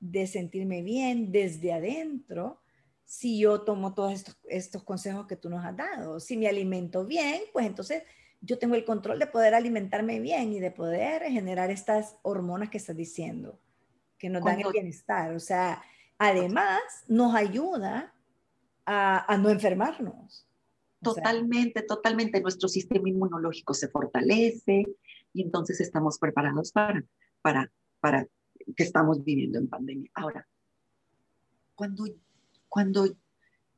de 0.00 0.26
sentirme 0.26 0.82
bien 0.82 1.32
desde 1.32 1.72
adentro 1.72 2.60
si 3.04 3.40
yo 3.40 3.62
tomo 3.62 3.94
todos 3.94 4.12
estos, 4.12 4.38
estos 4.48 4.82
consejos 4.84 5.26
que 5.26 5.36
tú 5.36 5.48
nos 5.48 5.64
has 5.64 5.76
dado. 5.76 6.20
Si 6.20 6.36
me 6.36 6.46
alimento 6.46 7.06
bien, 7.06 7.40
pues 7.52 7.66
entonces 7.66 8.02
yo 8.40 8.58
tengo 8.58 8.74
el 8.74 8.84
control 8.84 9.18
de 9.18 9.26
poder 9.26 9.54
alimentarme 9.54 10.20
bien 10.20 10.52
y 10.52 10.60
de 10.60 10.70
poder 10.70 11.22
generar 11.22 11.70
estas 11.70 12.18
hormonas 12.22 12.70
que 12.70 12.78
estás 12.78 12.96
diciendo, 12.96 13.58
que 14.18 14.28
nos 14.28 14.44
dan 14.44 14.60
el 14.60 14.72
bienestar. 14.72 15.34
O 15.34 15.40
sea, 15.40 15.82
además 16.18 16.80
nos 17.08 17.34
ayuda 17.34 18.14
a, 18.84 19.38
no 19.38 19.50
enfermarnos. 19.50 20.46
Totalmente, 21.02 21.82
totalmente. 21.82 22.40
Nuestro 22.40 22.68
sistema 22.68 23.08
inmunológico 23.08 23.74
se 23.74 23.88
fortalece 23.88 24.84
y 25.32 25.42
entonces 25.42 25.80
estamos 25.80 26.18
preparados 26.18 26.72
para, 26.72 27.04
para, 27.42 27.70
para 28.00 28.26
que 28.78 28.84
estamos 28.84 29.24
viviendo 29.24 29.58
en 29.58 29.66
pandemia. 29.66 30.08
Ahora, 30.14 30.46
cuando, 31.74 32.04
cuando 32.68 33.06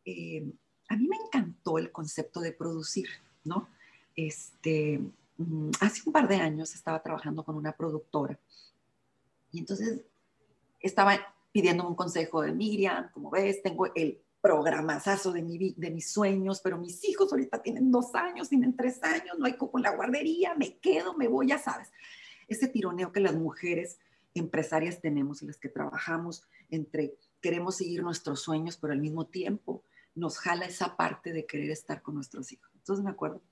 eh, 0.04 0.44
a 0.90 0.96
mí 0.96 1.08
me 1.08 1.16
encantó 1.16 1.78
el 1.78 1.90
concepto 1.90 2.40
de 2.40 2.52
producir, 2.52 3.08
¿no? 3.42 3.66
Este, 4.14 5.00
mm, 5.38 5.70
hace 5.80 6.02
un 6.04 6.12
par 6.12 6.28
de 6.28 6.36
años 6.36 6.74
estaba 6.74 7.02
trabajando 7.02 7.42
con 7.42 7.56
una 7.56 7.72
productora 7.72 8.38
y 9.50 9.60
entonces 9.60 10.02
estaba 10.80 11.18
pidiendo 11.50 11.88
un 11.88 11.94
consejo 11.94 12.42
de 12.42 12.52
Miriam, 12.52 13.10
como 13.12 13.30
ves, 13.30 13.62
tengo 13.62 13.86
el 13.94 14.20
programazazo 14.42 15.32
de, 15.32 15.40
mi, 15.40 15.72
de 15.78 15.90
mis 15.90 16.12
sueños, 16.12 16.60
pero 16.62 16.76
mis 16.76 17.08
hijos 17.08 17.32
ahorita 17.32 17.62
tienen 17.62 17.90
dos 17.90 18.14
años, 18.14 18.50
tienen 18.50 18.76
tres 18.76 19.02
años, 19.02 19.38
no 19.38 19.46
hay 19.46 19.54
coco 19.54 19.78
en 19.78 19.84
la 19.84 19.96
guardería, 19.96 20.54
me 20.56 20.76
quedo, 20.76 21.14
me 21.14 21.26
voy, 21.26 21.48
ya 21.48 21.56
sabes. 21.56 21.90
Ese 22.48 22.68
tironeo 22.68 23.12
que 23.12 23.20
las 23.20 23.34
mujeres 23.34 23.98
empresarias 24.34 25.00
tenemos 25.00 25.42
las 25.42 25.58
que 25.58 25.68
trabajamos 25.68 26.44
entre 26.68 27.14
queremos 27.40 27.76
seguir 27.76 28.02
nuestros 28.02 28.40
sueños, 28.40 28.76
pero 28.76 28.92
al 28.92 29.00
mismo 29.00 29.26
tiempo 29.26 29.82
nos 30.14 30.38
jala 30.38 30.66
esa 30.66 30.96
parte 30.96 31.32
de 31.32 31.46
querer 31.46 31.70
estar 31.70 32.02
con 32.02 32.14
nuestros 32.14 32.52
hijos. 32.52 32.70
Entonces 32.74 33.04
me 33.04 33.10
acuerdo 33.10 33.42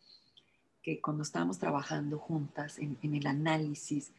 que 0.82 1.00
cuando 1.00 1.23
estábamos 1.23 1.58
trabajando 1.58 2.18
juntas 2.18 2.78
en, 2.78 2.99
el 3.02 3.26
análisis, 3.26 4.12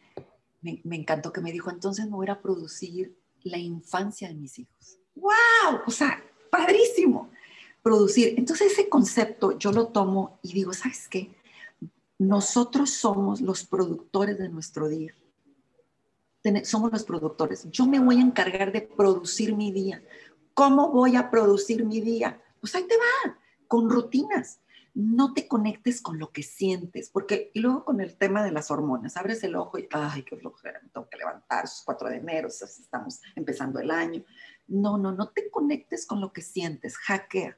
me, 0.61 0.81
encantó 0.91 1.31
que 1.31 1.41
me 1.41 1.51
dijo, 1.51 1.69
entonces 1.69 2.05
me 2.05 2.15
voy 2.15 2.29
a 2.29 2.41
producir 2.41 3.17
la 3.43 3.57
infancia 3.57 4.27
de 4.27 4.35
mis 4.35 4.59
hijos. 4.59 4.99
¡Wow! 5.15 5.81
O 5.87 5.91
sea, 5.91 6.21
padrísimo. 6.51 7.29
Producir. 7.81 8.35
Entonces 8.37 8.73
ese 8.73 8.89
concepto 8.89 9.57
yo 9.57 9.71
lo 9.71 9.87
tomo 9.87 10.39
y 10.43 10.53
digo, 10.53 10.73
¿sabes 10.73 11.07
qué? 11.07 11.33
Nosotros 12.17 12.89
somos 12.89 13.39
los 13.39 13.65
productores 13.65 14.37
de 14.37 14.49
nuestro 14.49 14.89
día 14.89 15.15
somos 16.63 16.91
los 16.91 17.03
productores. 17.03 17.67
Yo 17.71 17.85
me 17.85 17.99
voy 17.99 18.17
a 18.17 18.21
encargar 18.21 18.71
de 18.71 18.81
producir 18.81 19.55
mi 19.55 19.71
día. 19.71 20.03
¿Cómo 20.53 20.91
voy 20.91 21.15
a 21.15 21.29
producir 21.29 21.85
mi 21.85 22.01
día? 22.01 22.41
Pues 22.59 22.75
ahí 22.75 22.83
te 22.87 22.95
va, 22.97 23.37
con 23.67 23.89
rutinas. 23.89 24.61
No 24.93 25.33
te 25.33 25.47
conectes 25.47 26.01
con 26.01 26.17
lo 26.17 26.31
que 26.31 26.43
sientes, 26.43 27.09
porque 27.09 27.51
y 27.53 27.59
luego 27.59 27.85
con 27.85 28.01
el 28.01 28.17
tema 28.17 28.43
de 28.43 28.51
las 28.51 28.71
hormonas, 28.71 29.15
abres 29.15 29.43
el 29.43 29.55
ojo 29.55 29.77
y, 29.77 29.87
ay, 29.91 30.23
qué 30.23 30.35
flojera, 30.35 30.81
me 30.81 30.89
tengo 30.89 31.07
que 31.07 31.17
levantar, 31.17 31.65
es 31.65 31.83
4 31.85 32.09
de 32.09 32.17
enero, 32.17 32.47
estamos 32.49 33.21
empezando 33.35 33.79
el 33.79 33.91
año. 33.91 34.25
No, 34.67 34.97
no, 34.97 35.11
no 35.11 35.29
te 35.29 35.49
conectes 35.51 36.05
con 36.05 36.19
lo 36.19 36.33
que 36.33 36.41
sientes, 36.41 36.97
hackea. 36.97 37.57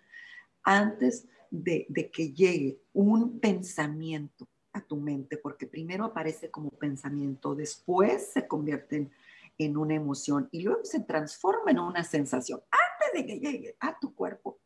Antes 0.63 1.27
de, 1.49 1.85
de 1.89 2.11
que 2.11 2.33
llegue 2.33 2.81
un 2.93 3.39
pensamiento 3.39 4.47
a 4.73 4.81
tu 4.81 4.97
mente, 4.97 5.37
porque 5.37 5.67
primero 5.67 6.05
aparece 6.05 6.49
como 6.49 6.69
pensamiento, 6.69 7.55
después 7.55 8.31
se 8.31 8.47
convierte 8.47 9.09
en, 9.57 9.77
una 9.77 9.93
emoción 9.93 10.49
y 10.51 10.63
luego 10.63 10.83
se 10.83 11.01
transforma 11.01 11.71
en 11.71 11.79
una 11.79 12.03
sensación. 12.03 12.61
Antes 12.71 13.13
de 13.13 13.27
que 13.27 13.39
llegue 13.39 13.75
a 13.79 13.99
tu 13.99 14.15
cuerpo, 14.15 14.59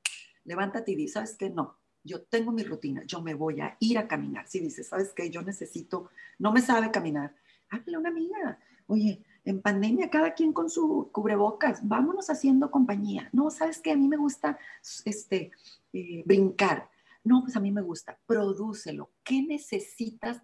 levántate 0.45 0.91
y 0.91 0.95
di, 0.95 1.07
¿sabes 1.07 1.35
qué? 1.35 1.49
No, 1.49 1.77
yo 2.03 2.23
tengo 2.23 2.51
mi 2.51 2.63
rutina, 2.63 3.03
yo 3.05 3.21
me 3.21 3.33
voy 3.33 3.59
a 3.61 3.75
ir 3.79 3.97
a 3.97 4.07
caminar. 4.07 4.47
Si 4.47 4.59
dices, 4.59 4.87
¿sabes 4.87 5.11
qué? 5.13 5.29
Yo 5.29 5.41
necesito, 5.41 6.09
no 6.39 6.53
me 6.53 6.61
sabe 6.61 6.91
caminar, 6.91 7.35
háblale 7.69 7.95
a 7.95 7.99
una 7.99 8.09
amiga. 8.09 8.59
Oye, 8.87 9.23
En 9.47 9.61
pandemia, 9.61 10.09
cada 10.09 10.33
quien 10.33 10.53
con 10.53 10.71
su 10.71 11.09
cubrebocas, 11.11 11.87
vámonos 11.87 12.31
haciendo 12.31 12.71
compañía. 12.71 13.29
No, 13.31 13.51
¿sabes 13.51 13.79
qué? 13.79 13.91
A 13.91 13.95
mí 13.95 14.07
me 14.07 14.17
gusta 14.17 14.57
este, 15.05 15.51
eh, 15.93 16.23
brincar. 16.25 16.89
No, 17.25 17.41
pues 17.41 17.55
a 17.57 17.59
mí 17.59 17.71
me 17.71 17.81
gusta. 17.81 18.17
Prodúcelo. 18.25 19.09
¿Qué 19.23 19.41
necesitas 19.41 20.41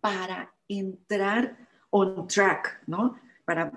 para 0.00 0.54
entrar 0.68 1.68
on 1.90 2.28
track, 2.28 2.82
¿no? 2.86 3.16
Para, 3.46 3.72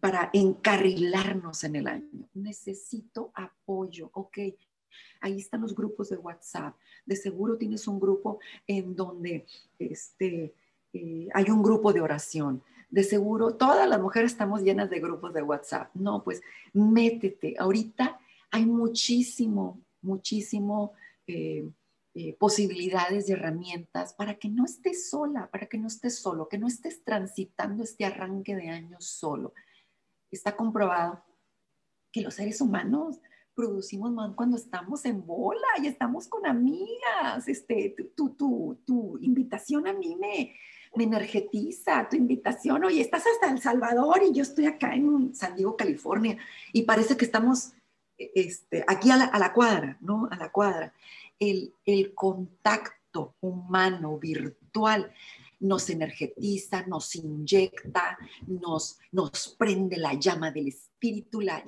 para 0.00 0.30
encarrilarnos 0.32 1.62
en 1.62 1.76
el 1.76 1.86
año. 1.86 2.28
Necesito 2.32 3.30
apoyo, 3.34 4.10
ok. 4.14 4.38
Ahí 5.20 5.38
están 5.38 5.60
los 5.60 5.74
grupos 5.74 6.08
de 6.08 6.16
WhatsApp. 6.16 6.74
De 7.04 7.16
seguro 7.16 7.58
tienes 7.58 7.86
un 7.86 8.00
grupo 8.00 8.38
en 8.66 8.96
donde 8.96 9.46
este, 9.78 10.54
eh, 10.94 11.28
hay 11.34 11.50
un 11.50 11.62
grupo 11.62 11.92
de 11.92 12.00
oración. 12.00 12.62
De 12.88 13.02
seguro, 13.02 13.56
todas 13.56 13.86
las 13.86 14.00
mujeres 14.00 14.32
estamos 14.32 14.62
llenas 14.62 14.88
de 14.88 15.00
grupos 15.00 15.34
de 15.34 15.42
WhatsApp. 15.42 15.90
No, 15.94 16.24
pues 16.24 16.40
métete. 16.72 17.56
Ahorita 17.58 18.18
hay 18.50 18.64
muchísimo, 18.64 19.80
muchísimo 20.00 20.94
eh, 21.26 21.68
eh, 22.14 22.36
posibilidades 22.38 23.28
y 23.28 23.32
herramientas 23.32 24.14
para 24.14 24.38
que 24.38 24.48
no 24.48 24.64
estés 24.64 25.10
sola, 25.10 25.50
para 25.50 25.66
que 25.66 25.78
no 25.78 25.88
estés 25.88 26.20
solo, 26.20 26.48
que 26.48 26.58
no 26.58 26.68
estés 26.68 27.02
transitando 27.02 27.82
este 27.82 28.04
arranque 28.04 28.54
de 28.54 28.68
años 28.68 29.04
solo. 29.04 29.52
Está 30.30 30.56
comprobado 30.56 31.24
que 32.12 32.22
los 32.22 32.34
seres 32.34 32.60
humanos 32.60 33.20
producimos 33.54 34.12
más 34.12 34.34
cuando 34.34 34.56
estamos 34.56 35.04
en 35.04 35.26
bola 35.26 35.66
y 35.82 35.86
estamos 35.86 36.28
con 36.28 36.46
amigas. 36.46 37.48
Este, 37.48 37.94
tu, 38.14 38.30
tu, 38.30 38.78
tu 38.86 39.18
invitación 39.20 39.86
a 39.86 39.92
mí 39.92 40.16
me, 40.16 40.54
me 40.94 41.04
energetiza, 41.04 42.08
tu 42.08 42.16
invitación, 42.16 42.84
oye, 42.84 43.00
estás 43.00 43.24
hasta 43.26 43.50
El 43.50 43.60
Salvador 43.60 44.22
y 44.22 44.32
yo 44.32 44.42
estoy 44.42 44.66
acá 44.66 44.94
en 44.94 45.34
San 45.34 45.56
Diego, 45.56 45.76
California, 45.76 46.38
y 46.72 46.82
parece 46.82 47.16
que 47.16 47.24
estamos 47.24 47.72
este, 48.18 48.84
aquí 48.86 49.10
a 49.10 49.16
la, 49.16 49.52
cuadra, 49.52 49.98
¿no? 50.00 50.28
A 50.30 50.36
la 50.36 50.50
cuadra. 50.50 50.92
El, 51.38 51.74
contacto 52.14 53.36
humano, 53.40 54.18
virtual, 54.18 55.12
nos 55.60 55.90
energetiza, 55.90 56.86
nos 56.86 57.14
inyecta, 57.16 58.18
nos, 58.46 58.98
nos 59.12 59.54
prende 59.58 59.96
la 59.96 60.14
llama 60.14 60.50
del 60.50 60.68
espíritu, 60.68 61.40
la, 61.40 61.62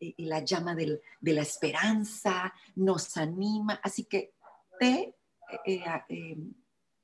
eh, 0.00 0.14
la 0.18 0.44
llama 0.44 0.74
de 0.74 1.00
la 1.22 1.42
esperanza, 1.42 2.52
nos 2.74 3.16
anima. 3.16 3.80
Así 3.82 4.04
que 4.04 4.34
te, 4.78 5.14
eh, 5.64 5.80
eh, 6.08 6.36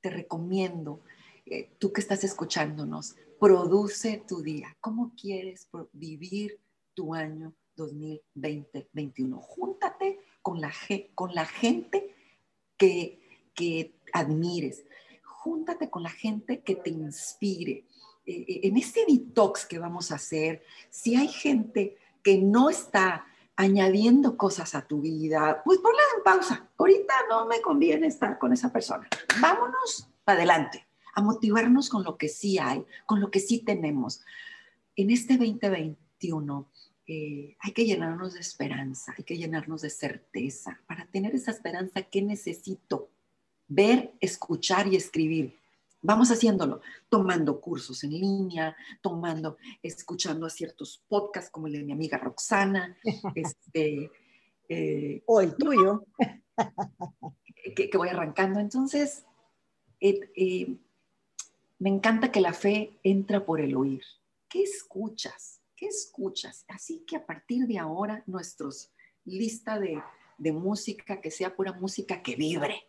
te 0.01 0.11
recomiendo 0.11 1.01
eh, 1.47 1.71
tú 1.79 1.93
que 1.93 2.01
estás 2.01 2.25
escuchándonos, 2.25 3.17
produce 3.39 4.25
tu 4.27 4.43
día. 4.43 4.77
¿Cómo 4.81 5.13
quieres 5.17 5.69
vivir 5.93 6.61
tu 6.95 7.15
año 7.15 7.55
2020-21? 7.87 9.41
Júntate 9.41 10.21
con 10.43 10.61
la, 10.61 10.73
con 11.15 11.35
la 11.35 11.47
gente 11.47 12.15
que, 12.77 13.51
que 13.55 13.95
admires. 14.13 14.85
Júntate 15.23 15.91
con 15.91 16.03
la 16.03 16.11
gente 16.11 16.63
que 16.63 16.77
te 16.77 16.91
inspire. 16.91 17.87
Eh, 18.25 18.45
eh, 18.47 18.61
en 18.65 18.77
este 18.77 19.05
detox 19.07 19.67
que 19.67 19.79
vamos 19.79 20.13
a 20.13 20.17
hacer, 20.17 20.63
si 20.91 21.17
hay 21.17 21.29
gente 21.29 21.97
que 22.23 22.39
no 22.39 22.71
está 22.71 23.27
añadiendo 23.57 24.37
cosas 24.37 24.75
a 24.75 24.87
tu 24.87 25.01
vida, 25.01 25.63
pues 25.65 25.79
ponla 25.79 26.01
en 26.17 26.23
pausa. 26.23 26.71
Ahorita 26.79 27.15
no 27.29 27.47
me 27.47 27.61
conviene 27.61 28.07
estar 28.07 28.39
con 28.39 28.53
esa 28.53 28.73
persona. 28.73 29.09
Vámonos 29.41 30.09
adelante 30.25 30.87
a 31.15 31.23
motivarnos 31.23 31.89
con 31.89 32.05
lo 32.05 32.17
que 32.17 32.29
sí 32.29 32.59
hay, 32.59 32.85
con 33.07 33.21
lo 33.21 33.31
que 33.31 33.41
sí 33.41 33.59
tenemos. 33.59 34.25
En 34.97 35.11
este 35.11 35.37
2021 35.37 36.69
eh, 37.07 37.57
hay 37.59 37.73
que 37.73 37.85
llenarnos 37.85 38.35
de 38.35 38.41
esperanza, 38.41 39.15
hay 39.17 39.25
que 39.25 39.37
llenarnos 39.37 39.83
de 39.83 39.91
certeza. 39.91 40.81
Para 40.87 41.07
tener 41.07 41.35
esa 41.35 41.51
esperanza, 41.51 42.03
¿qué 42.03 42.23
necesito? 42.23 43.11
Ver, 43.69 44.13
escuchar 44.21 44.87
y 44.87 44.97
escribir. 44.97 45.59
Vamos 46.01 46.31
haciéndolo, 46.31 46.81
tomando 47.09 47.61
cursos 47.61 48.03
en 48.05 48.11
línea, 48.11 48.77
tomando, 49.01 49.57
escuchando 49.83 50.47
a 50.47 50.51
ciertos 50.51 51.03
podcasts 51.09 51.51
como 51.51 51.69
el 51.69 51.75
de 51.75 51.85
mi 51.85 51.93
amiga 51.93 52.19
Roxana, 52.19 52.97
este, 53.35 54.11
eh, 54.69 55.23
o 55.27 55.41
el 55.41 55.55
tuyo, 55.57 56.07
que, 57.77 57.91
voy 57.97 58.09
arrancando. 58.09 58.59
Entonces, 58.59 59.25
eh, 60.01 60.77
me 61.79 61.91
encanta 61.91 62.31
que 62.31 62.41
la 62.41 62.53
fe 62.53 62.99
entra 63.03 63.45
por 63.45 63.61
el 63.61 63.77
oír. 63.77 64.03
¿Qué 64.49 64.63
escuchas? 64.63 65.62
¿Qué 65.83 65.89
escuchas? 65.89 66.65
Así 66.69 67.03
que 67.05 67.17
a 67.17 67.27
partir 67.27 67.67
de 67.67 67.77
ahora, 67.77 68.23
nuestros 68.29 68.93
lista 69.25 69.81
de, 69.81 70.01
de 70.39 70.53
música, 70.53 71.21
que 71.21 71.33
sea 71.33 71.57
pura 71.57 71.73
música 71.73 72.23
que 72.23 72.37
vibre, 72.37 72.85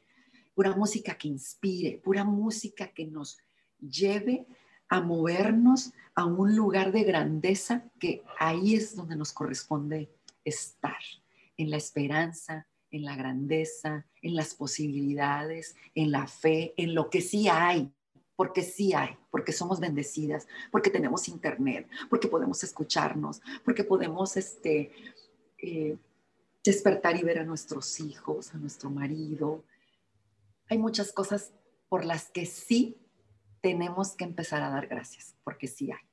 pura 0.53 0.75
música 0.75 1.17
que 1.17 1.27
inspire, 1.27 1.97
pura 1.97 2.23
música 2.23 2.93
que 2.93 3.07
nos 3.07 3.39
lleve 3.79 4.45
a 4.89 5.01
movernos 5.01 5.91
a 6.13 6.25
un 6.25 6.55
lugar 6.55 6.91
de 6.91 7.03
grandeza 7.03 7.89
que 7.99 8.21
ahí 8.37 8.75
es 8.75 8.95
donde 8.95 9.15
nos 9.15 9.33
corresponde 9.33 10.11
estar, 10.45 11.01
en 11.57 11.71
la 11.71 11.77
esperanza, 11.77 12.67
en 12.91 13.05
la 13.05 13.15
grandeza, 13.15 14.05
en 14.21 14.35
las 14.35 14.53
posibilidades, 14.53 15.75
en 15.95 16.11
la 16.11 16.27
fe, 16.27 16.75
en 16.77 16.93
lo 16.93 17.09
que 17.09 17.21
sí 17.21 17.47
hay, 17.49 17.91
porque 18.35 18.63
sí 18.63 18.93
hay, 18.93 19.17
porque 19.31 19.51
somos 19.51 19.79
bendecidas, 19.79 20.47
porque 20.71 20.89
tenemos 20.89 21.27
internet, 21.27 21.87
porque 22.09 22.27
podemos 22.27 22.63
escucharnos, 22.63 23.41
porque 23.63 23.83
podemos 23.83 24.37
este, 24.37 24.91
eh, 25.57 25.97
despertar 26.63 27.17
y 27.17 27.23
ver 27.23 27.39
a 27.39 27.45
nuestros 27.45 27.99
hijos, 27.99 28.53
a 28.53 28.57
nuestro 28.57 28.89
marido. 28.89 29.63
Hay 30.67 30.77
muchas 30.77 31.11
cosas 31.11 31.53
por 31.89 32.05
las 32.05 32.29
que 32.31 32.45
sí 32.45 32.97
tenemos 33.61 34.15
que 34.15 34.25
empezar 34.25 34.63
a 34.63 34.69
dar 34.69 34.87
gracias, 34.87 35.35
porque 35.43 35.67
sí 35.67 35.91
hay. 35.91 36.05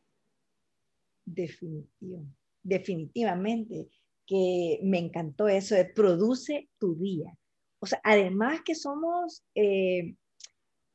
Definitivo, 1.24 2.26
definitivamente 2.62 3.88
que 4.26 4.78
me 4.85 4.98
encantó 4.98 5.48
eso 5.48 5.74
de 5.74 5.85
produce 5.85 6.68
tu 6.78 6.94
día. 6.94 7.37
O 7.80 7.87
sea, 7.87 8.00
además 8.04 8.61
que 8.64 8.76
somos 8.76 9.42
eh, 9.56 10.14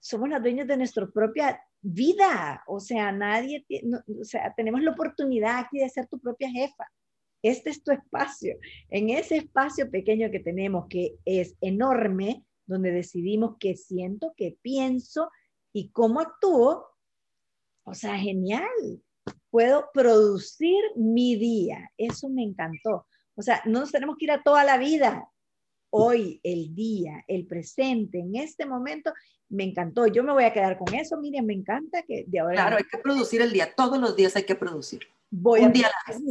somos 0.06 0.30
los 0.30 0.40
dueños 0.40 0.68
de 0.68 0.78
nuestra 0.78 1.08
propia 1.08 1.60
vida. 1.82 2.64
O 2.68 2.80
sea, 2.80 3.12
nadie, 3.12 3.66
o 4.20 4.24
sea, 4.24 4.54
tenemos 4.56 4.84
la 4.84 4.92
oportunidad 4.92 5.58
aquí 5.58 5.80
de 5.80 5.90
ser 5.90 6.06
tu 6.06 6.20
propia 6.20 6.48
jefa. 6.48 6.86
Este 7.42 7.72
es 7.72 7.84
tu 7.84 7.92
espacio. 7.92 8.56
En 8.90 9.10
ese 9.10 9.38
espacio 9.38 9.90
pequeño 9.90 10.30
que 10.30 10.40
tenemos, 10.40 10.86
que 10.90 11.16
es 11.26 11.56
enorme, 11.60 12.46
donde 12.68 12.92
decidimos 12.92 13.56
qué 13.60 13.76
siento, 13.76 14.36
qué 14.38 14.56
pienso 14.62 15.32
y 15.74 15.90
cómo 15.90 16.20
actúo, 16.20 16.86
o 17.84 17.94
sea, 17.96 18.16
genial. 18.16 19.02
Puedo 19.50 19.90
producir 19.92 20.84
mi 20.96 21.36
día. 21.36 21.90
Eso 21.98 22.30
me 22.30 22.44
encantó. 22.44 23.08
O 23.34 23.42
sea, 23.42 23.64
no 23.66 23.80
nos 23.80 23.92
tenemos 23.92 24.18
que 24.20 24.26
ir 24.26 24.32
a 24.32 24.44
toda 24.44 24.64
la 24.64 24.78
vida. 24.78 25.28
Hoy, 25.98 26.42
el 26.44 26.76
día, 26.76 27.24
el 27.26 27.48
presente, 27.48 28.20
en 28.20 28.36
este 28.36 28.66
momento, 28.66 29.14
me 29.48 29.64
encantó. 29.64 30.08
Yo 30.08 30.24
me 30.24 30.34
voy 30.34 30.44
a 30.44 30.52
quedar 30.52 30.78
con 30.78 30.94
eso, 30.94 31.16
Miriam, 31.18 31.46
me 31.46 31.54
encanta 31.54 32.02
que 32.02 32.26
de 32.28 32.40
ahora... 32.40 32.56
Claro, 32.56 32.78
hay 32.78 32.84
que 32.84 32.98
producir 32.98 33.42
el 33.42 33.54
día, 33.54 33.74
todos 33.74 33.98
los 33.98 34.14
días 34.14 34.36
hay 34.36 34.44
que 34.44 34.56
producir. 34.56 35.08
Voy 35.32 35.62
un 35.62 35.72
día 35.72 35.88
a 35.88 35.92
la 35.92 36.20
vez. 36.20 36.24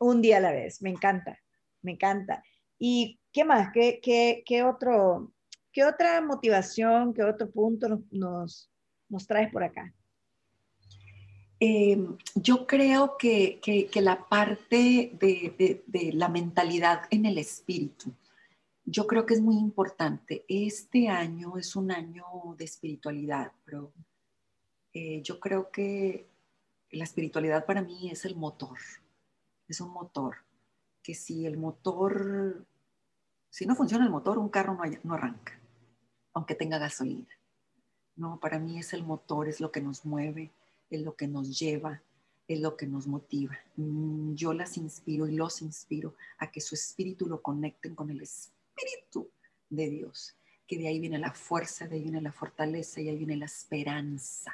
Un 0.00 0.20
día 0.20 0.38
a 0.38 0.40
la 0.40 0.50
vez, 0.50 0.82
me 0.82 0.90
encanta, 0.90 1.38
me 1.80 1.92
encanta. 1.92 2.42
¿Y 2.76 3.20
qué 3.32 3.44
más? 3.44 3.70
¿Qué, 3.72 4.00
qué, 4.02 4.42
qué 4.44 4.64
otro, 4.64 5.32
qué 5.72 5.84
otra 5.84 6.20
motivación, 6.20 7.14
qué 7.14 7.22
otro 7.22 7.48
punto 7.50 7.88
nos, 8.10 8.68
nos, 9.08 9.26
traes 9.28 9.52
por 9.52 9.62
acá? 9.62 9.94
Em, 11.60 12.16
yo 12.34 12.66
creo 12.66 13.16
que, 13.16 13.60
que, 13.62 13.86
que 13.86 14.00
la 14.00 14.28
parte 14.28 15.12
de, 15.20 15.54
de, 15.56 15.84
de 15.86 16.12
la 16.14 16.28
mentalidad 16.28 17.02
en 17.10 17.26
el 17.26 17.38
espíritu, 17.38 18.12
yo 18.90 19.06
creo 19.06 19.26
que 19.26 19.34
es 19.34 19.40
muy 19.42 19.56
importante. 19.56 20.44
Este 20.48 21.08
año 21.08 21.58
es 21.58 21.76
un 21.76 21.90
año 21.90 22.24
de 22.56 22.64
espiritualidad, 22.64 23.52
pero 23.64 23.92
eh, 24.94 25.20
yo 25.22 25.38
creo 25.38 25.70
que 25.70 26.26
la 26.92 27.04
espiritualidad 27.04 27.66
para 27.66 27.82
mí 27.82 28.10
es 28.10 28.24
el 28.24 28.34
motor. 28.34 28.78
Es 29.68 29.82
un 29.82 29.90
motor. 29.90 30.36
Que 31.02 31.14
si 31.14 31.44
el 31.44 31.58
motor, 31.58 32.64
si 33.50 33.66
no 33.66 33.76
funciona 33.76 34.04
el 34.04 34.10
motor, 34.10 34.38
un 34.38 34.48
carro 34.48 34.72
no, 34.72 34.82
no 35.04 35.14
arranca, 35.14 35.60
aunque 36.32 36.54
tenga 36.54 36.78
gasolina. 36.78 37.28
No, 38.16 38.40
para 38.40 38.58
mí 38.58 38.78
es 38.78 38.94
el 38.94 39.04
motor, 39.04 39.48
es 39.48 39.60
lo 39.60 39.70
que 39.70 39.82
nos 39.82 40.06
mueve, 40.06 40.50
es 40.88 41.02
lo 41.02 41.14
que 41.14 41.28
nos 41.28 41.58
lleva, 41.58 42.00
es 42.48 42.58
lo 42.60 42.74
que 42.76 42.86
nos 42.86 43.06
motiva. 43.06 43.58
Mm, 43.76 44.32
yo 44.32 44.54
las 44.54 44.78
inspiro 44.78 45.28
y 45.28 45.36
los 45.36 45.60
inspiro 45.60 46.14
a 46.38 46.50
que 46.50 46.62
su 46.62 46.74
espíritu 46.74 47.26
lo 47.26 47.42
conecten 47.42 47.94
con 47.94 48.08
el 48.08 48.22
espíritu 48.22 48.57
Espíritu 48.78 49.30
de 49.68 49.90
Dios, 49.90 50.36
que 50.66 50.78
de 50.78 50.88
ahí 50.88 51.00
viene 51.00 51.18
la 51.18 51.32
fuerza, 51.32 51.86
de 51.86 51.96
ahí 51.96 52.02
viene 52.02 52.20
la 52.20 52.32
fortaleza 52.32 53.00
y 53.00 53.08
ahí 53.08 53.16
viene 53.16 53.36
la 53.36 53.46
esperanza 53.46 54.52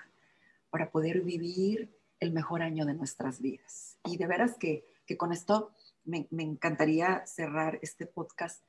para 0.70 0.90
poder 0.90 1.20
vivir 1.20 1.94
el 2.20 2.32
mejor 2.32 2.62
año 2.62 2.87
de 2.87 2.94
nuestras 2.94 3.40
vidas. 3.40 3.98
Y 4.04 4.16
de 4.16 4.26
veras 4.26 4.56
que, 4.58 4.87
con 5.16 5.32
esto 5.32 5.72
me, 6.04 6.26
me 6.30 6.42
encantaría 6.42 7.24
cerrar 7.26 7.78
este 7.82 8.06
podcast 8.06 8.64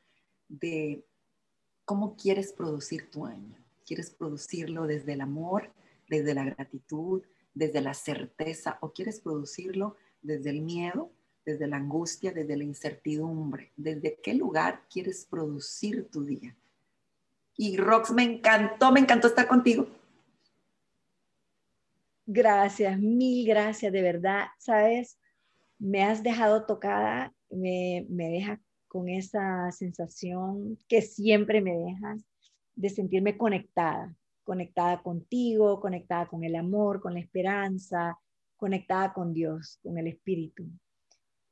de 0.48 1.06
cómo 1.86 2.15
quieres 2.15 2.52
producir 2.54 3.10
tu 3.10 3.26
año. 3.26 3.58
¿Quieres 3.86 4.10
producirlo 4.10 4.88
desde 4.88 5.13
el 5.13 5.22
amor, 5.22 5.72
desde 6.10 6.34
la 6.34 6.44
gratitud, 6.44 7.24
desde 7.54 7.82
la 7.82 7.94
certeza 7.94 8.78
o 8.82 8.91
quieres 8.91 9.20
producirlo 9.22 9.96
desde 10.22 10.50
el 10.50 10.62
miedo, 10.62 11.12
desde 11.46 11.68
la 11.68 11.78
angustia, 11.78 12.32
desde 12.32 12.58
la 12.58 12.64
incertidumbre? 12.64 13.72
¿Desde 13.76 14.20
qué 14.22 14.34
lugar 14.34 14.82
quieres 14.90 15.26
producir 15.26 16.10
tu 16.10 16.26
día? 16.26 16.56
Y 17.58 17.78
Rox, 17.78 18.12
me 18.12 18.24
encantó, 18.24 18.92
me 18.92 19.00
encantó 19.00 19.28
estar 19.28 19.48
contigo. 19.48 19.88
Gracias, 22.26 23.00
mil 23.00 23.48
gracias, 23.48 23.94
de 23.94 24.02
verdad. 24.02 24.48
Sabes, 24.58 25.18
me 25.78 26.04
has 26.04 26.24
dejado 26.24 26.66
tocada, 26.66 27.34
me, 27.50 28.06
me 28.10 28.30
deja 28.30 28.60
con 28.88 29.10
esa 29.10 29.72
sensación 29.72 30.78
que 30.88 31.02
siempre 31.02 31.62
me 31.62 31.78
dejas 31.78 32.26
de 32.76 32.90
sentirme 32.90 33.38
conectada, 33.38 34.16
conectada 34.44 35.02
contigo, 35.02 35.80
conectada 35.80 36.28
con 36.28 36.44
el 36.44 36.56
amor, 36.56 37.02
con 37.02 37.14
la 37.14 37.20
esperanza, 37.20 38.18
conectada 38.58 39.14
con 39.14 39.34
Dios, 39.34 39.80
con 39.84 39.98
el 39.98 40.08
Espíritu. 40.08 40.66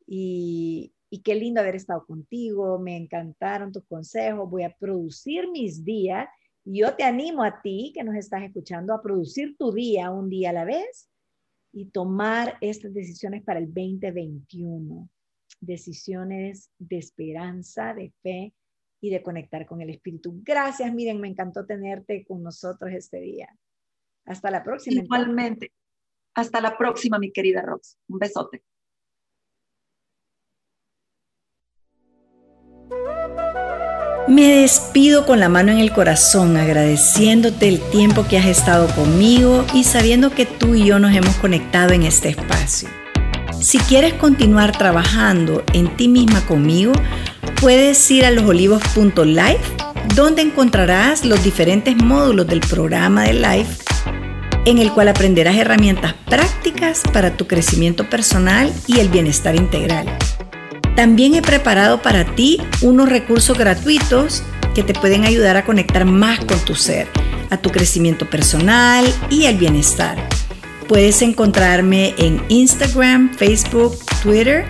Y, 0.06 0.94
y 1.10 1.22
qué 1.22 1.36
lindo 1.36 1.62
haber 1.62 1.76
estado 1.76 2.06
contigo, 2.06 2.80
me 2.80 2.98
encantaron 2.98 3.72
tus 3.72 3.86
consejos, 3.86 4.50
voy 4.50 4.64
a 4.64 4.76
producir 4.76 5.50
mis 5.52 5.84
días. 5.86 6.28
Y 6.66 6.80
yo 6.80 6.96
te 6.96 7.04
animo 7.04 7.44
a 7.44 7.62
ti 7.62 7.92
que 7.94 8.04
nos 8.04 8.16
estás 8.16 8.44
escuchando 8.44 8.94
a 8.94 9.02
producir 9.02 9.56
tu 9.58 9.72
día 9.72 10.10
un 10.12 10.30
día 10.30 10.50
a 10.50 10.54
la 10.54 10.66
vez 10.66 11.10
y 11.72 11.86
tomar 11.86 12.58
estas 12.62 12.94
decisiones 12.94 13.44
para 13.44 13.60
el 13.60 13.68
2021. 13.68 15.10
Decisiones 15.60 16.70
de 16.78 16.98
esperanza, 16.98 17.94
de 17.94 18.12
fe 18.22 18.54
y 19.02 19.10
de 19.10 19.22
conectar 19.22 19.66
con 19.66 19.82
el 19.82 19.90
Espíritu. 19.90 20.40
Gracias, 20.44 20.94
miren, 20.94 21.20
me 21.20 21.28
encantó 21.28 21.66
tenerte 21.66 22.24
con 22.26 22.42
nosotros 22.42 22.92
este 22.92 23.20
día. 23.20 23.50
Hasta 24.26 24.50
la 24.50 24.64
próxima. 24.64 25.02
Igualmente. 25.02 25.72
Hasta 26.34 26.62
la 26.62 26.78
próxima, 26.78 27.20
mi 27.20 27.32
querida 27.32 27.62
Rox. 27.62 27.98
Un 28.08 28.20
besote. 28.20 28.64
Me 34.28 34.62
despido 34.62 35.26
con 35.26 35.42
la 35.42 35.50
mano 35.50 35.74
en 35.74 35.80
el 35.80 35.92
corazón, 35.92 36.56
agradeciéndote 36.56 37.68
el 37.68 37.82
tiempo 37.82 38.26
que 38.26 38.38
has 38.38 38.46
estado 38.46 38.88
conmigo 38.96 39.66
y 39.74 39.84
sabiendo 39.84 40.30
que 40.30 40.46
tú 40.46 40.76
y 40.76 40.86
yo 40.86 40.98
nos 40.98 41.14
hemos 41.14 41.36
conectado 41.36 41.92
en 41.94 42.04
este 42.04 42.30
espacio. 42.30 42.88
Si 43.60 43.80
quieres 43.80 44.14
continuar 44.14 44.72
trabajando 44.72 45.64
en 45.74 45.94
ti 45.98 46.08
misma 46.08 46.40
conmigo, 46.46 46.94
puedes 47.60 48.10
ir 48.12 48.26
a 48.26 48.32
losolivos.life, 48.32 49.60
donde 50.16 50.42
encontrarás 50.42 51.26
los 51.26 51.44
diferentes 51.44 51.94
módulos 51.98 52.48
del 52.48 52.62
programa 52.62 53.24
de 53.24 53.34
Life, 53.34 53.84
en 54.66 54.78
el 54.78 54.94
cual 54.94 55.10
aprenderás 55.10 55.58
herramientas 55.58 56.14
prácticas 56.30 57.04
para 57.12 57.36
tu 57.36 57.46
crecimiento 57.46 58.10
personal 58.10 58.72
y 58.88 59.00
el 59.00 59.10
bienestar 59.10 59.56
integral. 59.56 60.06
También 60.96 61.34
he 61.34 61.42
preparado 61.42 62.02
para 62.02 62.24
ti 62.24 62.62
unos 62.82 63.10
recursos 63.10 63.58
gratuitos 63.58 64.44
que 64.76 64.84
te 64.84 64.94
pueden 64.94 65.26
ayudar 65.26 65.58
a 65.58 65.66
conectar 65.66 66.06
más 66.06 66.40
con 66.46 66.60
tu 66.60 66.76
ser, 66.76 67.08
a 67.50 67.58
tu 67.58 67.72
crecimiento 67.72 68.30
personal 68.30 69.06
y 69.30 69.46
al 69.46 69.58
bienestar. 69.58 70.18
Puedes 70.88 71.22
encontrarme 71.22 72.14
en 72.18 72.44
Instagram, 72.50 73.34
Facebook, 73.34 73.98
Twitter 74.22 74.66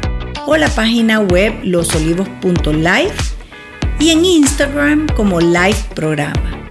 o 0.46 0.56
la 0.56 0.70
página 0.70 1.20
web 1.20 1.54
losolivos.life 1.64 3.34
y 4.00 4.10
en 4.12 4.26
Instagram 4.26 5.08
como 5.16 5.40
Live 5.40 5.78
Programa. 5.96 6.63